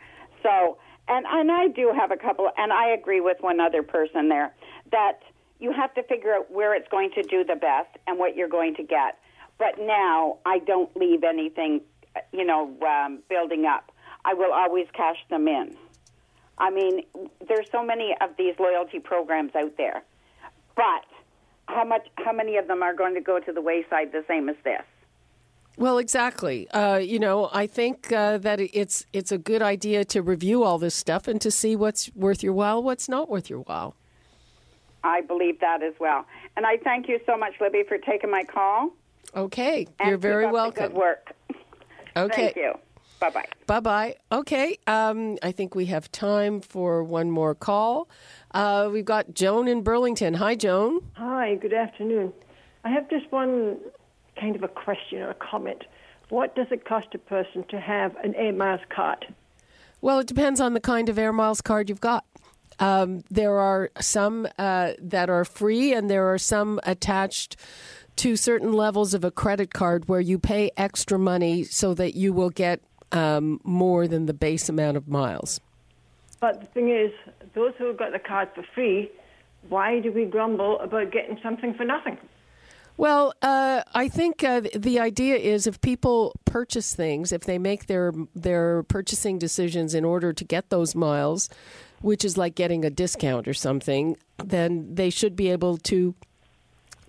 So, 0.45 0.79
and 1.11 1.27
and 1.27 1.51
I 1.51 1.69
do 1.69 1.93
have 1.95 2.13
a 2.13 2.17
couple, 2.17 2.49
and 2.57 2.73
I 2.73 2.91
agree 2.91 3.21
with 3.21 3.39
one 3.41 3.61
other 3.61 3.83
person 3.83 4.29
there 4.29 4.55
that 4.93 5.21
you 5.59 5.73
have 5.73 5.93
to 5.95 6.03
figure 6.05 6.35
out 6.35 6.51
where 6.51 6.75
it's 6.75 6.89
going 6.89 7.11
to 7.17 7.23
do 7.23 7.45
the 7.45 7.57
best 7.57 7.91
and 8.07 8.19
what 8.19 8.37
you're 8.37 8.49
going 8.49 8.77
to 8.77 8.83
get. 8.83 9.19
But 9.59 9.79
now 9.79 10.39
I 10.47 10.61
don't 10.61 10.97
leave 10.97 11.23
anything, 11.25 11.83
you 12.33 12.45
know, 12.45 12.75
um, 12.87 13.19
building 13.29 13.67
up. 13.67 13.93
I 14.25 14.35
will 14.35 14.53
always 14.53 14.87
cash 14.95 15.19
them 15.29 15.49
in. 15.49 15.77
I 16.57 16.71
mean, 16.71 17.03
there's 17.47 17.67
so 17.73 17.85
many 17.85 18.15
of 18.21 18.31
these 18.39 18.55
loyalty 18.59 19.01
programs 19.01 19.55
out 19.55 19.77
there, 19.77 20.03
but 20.77 21.05
how 21.67 21.85
much? 21.85 22.07
How 22.19 22.33
many 22.33 22.57
of 22.57 22.69
them 22.69 22.83
are 22.83 22.95
going 22.95 23.15
to 23.15 23.21
go 23.21 23.41
to 23.41 23.53
the 23.53 23.61
wayside 23.61 24.13
the 24.13 24.25
same 24.29 24.49
as 24.49 24.57
this? 24.63 24.83
Well, 25.77 25.99
exactly. 25.99 26.69
Uh, 26.71 26.97
you 26.99 27.19
know, 27.19 27.49
I 27.53 27.67
think 27.67 28.13
uh, 28.13 28.39
that 28.39 28.61
it's 28.61 29.07
it's 29.13 29.33
a 29.33 29.39
good 29.39 29.63
idea 29.63 30.05
to 30.07 30.21
review 30.23 30.63
all 30.63 30.79
this 30.79 30.95
stuff 30.95 31.27
and 31.27 31.41
to 31.41 31.51
see 31.51 31.75
what's 31.77 32.15
worth 32.15 32.43
your 32.43 32.53
while, 32.53 32.83
what's 32.83 33.09
not 33.09 33.29
worth 33.31 33.49
your 33.49 33.61
while. 33.61 33.95
I 35.03 35.23
believe 35.23 35.61
that 35.61 35.83
as 35.83 35.95
well. 35.99 36.27
And 36.57 36.67
I 36.67 36.77
thank 36.77 37.09
you 37.09 37.19
so 37.25 37.37
much, 37.37 37.55
Libby, 37.61 37.85
for 37.89 37.97
taking 37.97 38.31
my 38.31 38.43
call. 38.45 38.91
Okay, 39.35 39.87
And 39.99 40.09
you're 40.11 40.19
keep 40.19 40.23
very 40.23 40.45
up 40.45 40.51
the 40.51 40.55
welcome. 40.55 40.87
Good 40.89 40.95
work. 40.95 41.33
Okay, 42.17 42.53
Thank 42.53 42.57
you. 42.57 42.73
Bye 43.21 43.31
bye. 43.31 43.47
bye 43.67 43.81
bye. 43.81 44.17
Okay, 44.33 44.79
um, 44.87 45.39
I 45.43 45.53
think 45.53 45.75
we 45.75 45.87
have 45.87 46.11
time 46.11 46.61
for 46.61 47.03
one 47.05 47.31
more 47.31 47.55
call. 47.55 48.09
Uh, 48.53 48.89
we've 48.93 49.05
got 49.05 49.33
Joan 49.35 49.69
in 49.69 49.83
Burlington. 49.83 50.35
Hi, 50.35 50.55
Joan. 50.57 51.01
Hi, 51.15 51.55
good 51.55 51.73
afternoon. 51.73 52.33
I 52.85 52.91
have 52.91 53.09
just 53.09 53.31
one 53.31 53.77
kind 54.41 54.57
of 54.57 54.63
a 54.63 54.69
question 54.69 55.19
or 55.19 55.31
a 55.31 55.35
comment. 55.35 55.85
What 56.31 56.55
does 56.55 56.69
it 56.71 56.85
cost 56.85 57.09
a 57.15 57.19
person 57.19 57.65
to 57.69 57.81
have 57.81 58.17
an 58.17 58.35
Air 58.35 58.53
Miles 58.53 58.81
card? 58.89 59.27
Well, 60.01 60.21
it 60.21 60.27
depends 60.27 60.61
on 60.61 60.75
the 60.75 60.81
kind 60.81 61.09
of 61.09 61.19
Air 61.19 61.33
Miles 61.33 61.61
card 61.61 61.89
you've 61.89 62.01
got. 62.01 62.25
Um, 62.79 63.25
there 63.31 63.59
are 63.59 63.91
some 64.01 64.49
uh, 64.59 64.93
that 64.99 65.29
are 65.29 65.45
free, 65.45 65.93
and 65.93 66.09
there 66.09 66.33
are 66.33 66.39
some 66.39 66.81
attached 66.85 67.57
to 68.17 68.37
certain 68.37 68.73
levels 68.73 69.13
of 69.13 69.25
a 69.25 69.31
credit 69.31 69.73
card 69.75 70.09
where 70.09 70.21
you 70.21 70.39
pay 70.39 70.71
extra 70.77 71.19
money 71.19 71.65
so 71.65 71.95
that 71.95 72.15
you 72.15 72.33
will 72.33 72.51
get 72.51 72.81
um, 73.13 73.61
more 73.65 74.09
than 74.09 74.27
the 74.27 74.35
base 74.35 74.69
amount 74.69 74.97
of 74.97 75.09
miles. 75.09 75.61
But 76.41 76.61
the 76.61 76.67
thing 76.67 76.91
is, 76.91 77.13
those 77.55 77.75
who 77.77 77.87
have 77.87 77.99
got 77.99 78.13
the 78.13 78.19
card 78.19 78.49
for 78.55 78.65
free, 78.75 79.11
why 79.69 80.01
do 80.01 80.11
we 80.11 80.25
grumble 80.25 80.81
about 80.81 81.13
getting 81.13 81.39
something 81.43 81.75
for 81.75 81.85
nothing? 81.85 82.17
Well, 83.01 83.33
uh, 83.41 83.83
I 83.95 84.09
think 84.09 84.45
uh, 84.45 84.61
the 84.77 85.01
idea 85.01 85.37
is 85.37 85.67
if 85.67 85.81
people 85.81 86.35
purchase 86.45 86.95
things, 86.95 87.33
if 87.33 87.45
they 87.45 87.57
make 87.57 87.87
their 87.87 88.13
their 88.35 88.83
purchasing 88.83 89.39
decisions 89.39 89.95
in 89.95 90.05
order 90.05 90.35
to 90.35 90.45
get 90.45 90.69
those 90.69 90.95
miles, 90.95 91.49
which 92.03 92.27
is 92.27 92.37
like 92.37 92.55
getting 92.55 92.85
a 92.85 92.91
discount 92.91 93.49
or 93.49 93.55
something, 93.55 94.19
then 94.45 94.95
they 94.97 95.09
should 95.09 95.35
be 95.35 95.49
able 95.49 95.79
to 95.79 96.15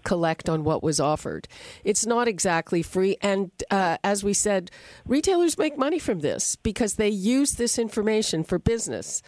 collect 0.06 0.48
on 0.48 0.64
what 0.64 0.82
was 0.82 1.02
offered. 1.02 1.50
It's 1.84 2.06
not 2.06 2.26
exactly 2.26 2.84
free, 2.84 3.18
and 3.22 3.52
uh, 3.70 3.98
as 4.02 4.24
we 4.24 4.34
said, 4.34 4.72
retailers 5.06 5.58
make 5.58 5.78
money 5.78 6.00
from 6.00 6.22
this 6.22 6.56
because 6.56 6.96
they 6.96 7.10
use 7.10 7.56
this 7.56 7.78
information 7.78 8.46
for 8.46 8.58
business. 8.60 9.22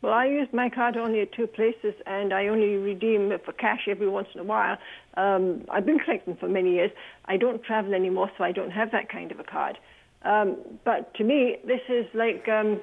Well, 0.00 0.12
I 0.12 0.26
use 0.26 0.48
my 0.52 0.70
card 0.70 0.96
only 0.96 1.20
at 1.20 1.32
two 1.32 1.48
places, 1.48 1.94
and 2.06 2.32
I 2.32 2.46
only 2.46 2.76
redeem 2.76 3.32
it 3.32 3.44
for 3.44 3.52
cash 3.52 3.88
every 3.88 4.08
once 4.08 4.28
in 4.32 4.40
a 4.40 4.44
while. 4.44 4.78
Um, 5.18 5.64
I've 5.68 5.84
been 5.84 5.98
collecting 5.98 6.36
for 6.36 6.48
many 6.48 6.70
years. 6.74 6.92
I 7.24 7.36
don't 7.36 7.62
travel 7.62 7.92
anymore, 7.92 8.30
so 8.38 8.44
I 8.44 8.52
don't 8.52 8.70
have 8.70 8.92
that 8.92 9.08
kind 9.10 9.32
of 9.32 9.40
a 9.40 9.44
card. 9.44 9.76
Um, 10.22 10.56
but 10.84 11.12
to 11.14 11.24
me, 11.24 11.56
this 11.64 11.80
is 11.88 12.06
like 12.14 12.48
um, 12.48 12.80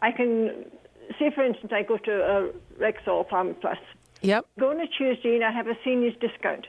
I 0.00 0.10
can 0.12 0.66
say, 1.18 1.30
for 1.34 1.42
instance, 1.44 1.72
I 1.74 1.82
go 1.82 1.96
to 1.96 2.12
uh, 2.32 2.42
Rexall 2.78 3.26
Pharma 3.28 3.58
Plus. 3.60 3.78
Yep, 4.20 4.46
Go 4.58 4.70
on 4.70 4.80
a 4.80 4.86
Tuesday, 4.86 5.36
and 5.36 5.44
I 5.44 5.52
have 5.52 5.68
a 5.68 5.78
seniors 5.84 6.14
discount. 6.20 6.66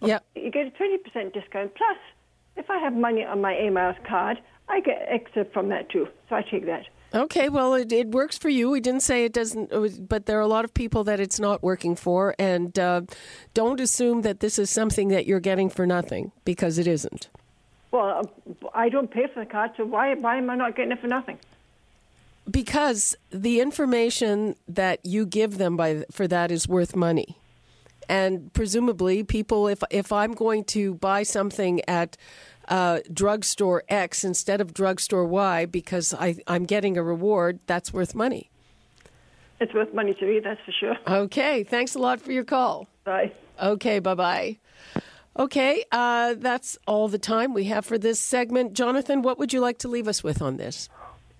yep. 0.00 0.24
You 0.34 0.50
get 0.50 0.66
a 0.66 0.70
twenty 0.70 0.98
percent 0.98 1.34
discount. 1.34 1.74
Plus, 1.74 1.98
if 2.56 2.70
I 2.70 2.78
have 2.78 2.94
money 2.94 3.24
on 3.24 3.40
my 3.40 3.54
Air 3.54 3.72
Miles 3.72 3.96
card, 4.08 4.38
I 4.68 4.80
get 4.80 5.04
extra 5.08 5.44
from 5.52 5.68
that 5.68 5.90
too. 5.90 6.08
So 6.28 6.36
I 6.36 6.42
take 6.42 6.64
that. 6.66 6.84
Okay, 7.14 7.48
well, 7.48 7.74
it, 7.74 7.92
it 7.92 8.08
works 8.08 8.36
for 8.36 8.48
you. 8.48 8.70
We 8.70 8.80
didn't 8.80 9.02
say 9.02 9.24
it 9.24 9.32
doesn't, 9.32 10.08
but 10.08 10.26
there 10.26 10.36
are 10.36 10.42
a 10.42 10.48
lot 10.48 10.64
of 10.64 10.74
people 10.74 11.04
that 11.04 11.20
it's 11.20 11.38
not 11.38 11.62
working 11.62 11.94
for. 11.94 12.34
And 12.40 12.76
uh, 12.76 13.02
don't 13.54 13.78
assume 13.78 14.22
that 14.22 14.40
this 14.40 14.58
is 14.58 14.68
something 14.68 15.08
that 15.08 15.24
you're 15.24 15.38
getting 15.40 15.70
for 15.70 15.86
nothing 15.86 16.32
because 16.44 16.76
it 16.76 16.88
isn't. 16.88 17.28
Well, 17.92 18.28
I 18.74 18.88
don't 18.88 19.08
pay 19.08 19.28
for 19.32 19.44
the 19.44 19.46
card, 19.48 19.70
so 19.76 19.84
why, 19.84 20.14
why 20.14 20.38
am 20.38 20.50
I 20.50 20.56
not 20.56 20.74
getting 20.74 20.90
it 20.90 21.00
for 21.00 21.06
nothing? 21.06 21.38
Because 22.50 23.16
the 23.30 23.60
information 23.60 24.56
that 24.66 24.98
you 25.06 25.24
give 25.24 25.58
them 25.58 25.76
by 25.76 26.04
for 26.10 26.26
that 26.26 26.50
is 26.50 26.66
worth 26.66 26.96
money. 26.96 27.38
And 28.08 28.52
presumably, 28.52 29.22
people, 29.22 29.66
if 29.66 29.82
if 29.90 30.12
I'm 30.12 30.32
going 30.32 30.64
to 30.64 30.94
buy 30.94 31.22
something 31.22 31.80
at 31.88 32.18
uh, 32.68 33.00
drugstore 33.12 33.84
X 33.88 34.24
instead 34.24 34.60
of 34.60 34.74
drugstore 34.74 35.24
Y 35.24 35.66
because 35.66 36.14
I, 36.14 36.36
I'm 36.46 36.64
getting 36.64 36.96
a 36.96 37.02
reward, 37.02 37.60
that's 37.66 37.92
worth 37.92 38.14
money. 38.14 38.50
It's 39.60 39.72
worth 39.72 39.94
money 39.94 40.14
to 40.14 40.26
me, 40.26 40.40
that's 40.40 40.60
for 40.64 40.72
sure. 40.72 40.96
Okay, 41.06 41.62
thanks 41.64 41.94
a 41.94 41.98
lot 41.98 42.20
for 42.20 42.32
your 42.32 42.44
call. 42.44 42.88
Bye. 43.04 43.32
Okay, 43.62 43.98
bye 43.98 44.14
bye. 44.14 44.58
Okay, 45.36 45.84
uh, 45.90 46.34
that's 46.38 46.78
all 46.86 47.08
the 47.08 47.18
time 47.18 47.54
we 47.54 47.64
have 47.64 47.84
for 47.84 47.98
this 47.98 48.20
segment. 48.20 48.74
Jonathan, 48.74 49.22
what 49.22 49.38
would 49.38 49.52
you 49.52 49.60
like 49.60 49.78
to 49.78 49.88
leave 49.88 50.06
us 50.06 50.22
with 50.22 50.40
on 50.40 50.56
this? 50.56 50.88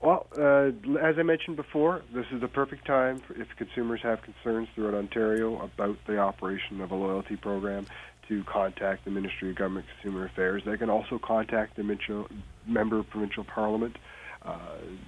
Well, 0.00 0.26
uh, 0.37 0.70
as 1.00 1.16
I 1.18 1.22
mentioned 1.22 1.56
before, 1.56 2.02
this 2.12 2.26
is 2.30 2.40
the 2.42 2.48
perfect 2.48 2.87
time 2.87 3.20
for, 3.20 3.40
if 3.40 3.48
consumers 3.56 4.00
have 4.02 4.20
concerns 4.22 4.68
throughout 4.74 4.94
Ontario 4.94 5.62
about 5.62 5.96
the 6.06 6.18
operation 6.18 6.82
of 6.82 6.90
a 6.90 6.94
loyalty 6.94 7.37
program 7.37 7.87
to 8.28 8.44
contact 8.44 9.04
the 9.04 9.10
Ministry 9.10 9.50
of 9.50 9.56
Government 9.56 9.87
Consumer 9.94 10.26
Affairs. 10.26 10.62
They 10.64 10.76
can 10.76 10.90
also 10.90 11.18
contact 11.18 11.76
the 11.76 11.82
Mitchell, 11.82 12.28
member 12.66 12.98
of 12.98 13.08
provincial 13.10 13.44
parliament 13.44 13.96
uh, 14.44 14.58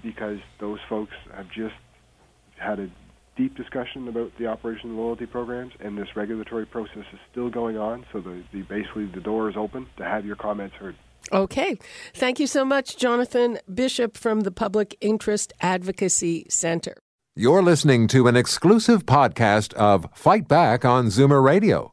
because 0.03 0.39
those 0.61 0.79
folks 0.89 1.13
have 1.35 1.47
just 1.51 1.75
had 2.59 2.79
a 2.79 2.91
deep 3.37 3.57
discussion 3.57 4.09
about 4.09 4.33
the 4.39 4.47
operation 4.47 4.91
of 4.91 4.97
loyalty 4.97 5.27
programs, 5.27 5.73
and 5.81 5.97
this 5.97 6.09
regulatory 6.17 6.67
process 6.67 7.05
is 7.13 7.19
still 7.31 7.51
going 7.51 7.77
on. 7.77 8.07
So 8.13 8.21
the, 8.21 8.43
the 8.53 8.63
basically 8.63 9.07
the 9.07 9.21
door 9.21 9.51
is 9.51 9.57
open 9.57 9.87
to 9.99 10.05
have 10.05 10.25
your 10.25 10.37
comments 10.37 10.75
heard. 10.77 10.97
Okay. 11.33 11.77
Thank 12.15 12.39
you 12.39 12.47
so 12.47 12.65
much, 12.65 12.97
Jonathan 12.97 13.59
Bishop 13.73 14.17
from 14.17 14.41
the 14.41 14.53
Public 14.53 14.97
Interest 15.01 15.53
Advocacy 15.61 16.47
Center. 16.49 16.95
You're 17.35 17.63
listening 17.63 18.09
to 18.09 18.29
an 18.29 18.37
exclusive 18.37 19.05
podcast 19.05 19.75
of 19.75 20.09
Fight 20.15 20.49
Back 20.49 20.87
on 20.87 21.09
Zoomer 21.09 21.43
Radio, 21.43 21.93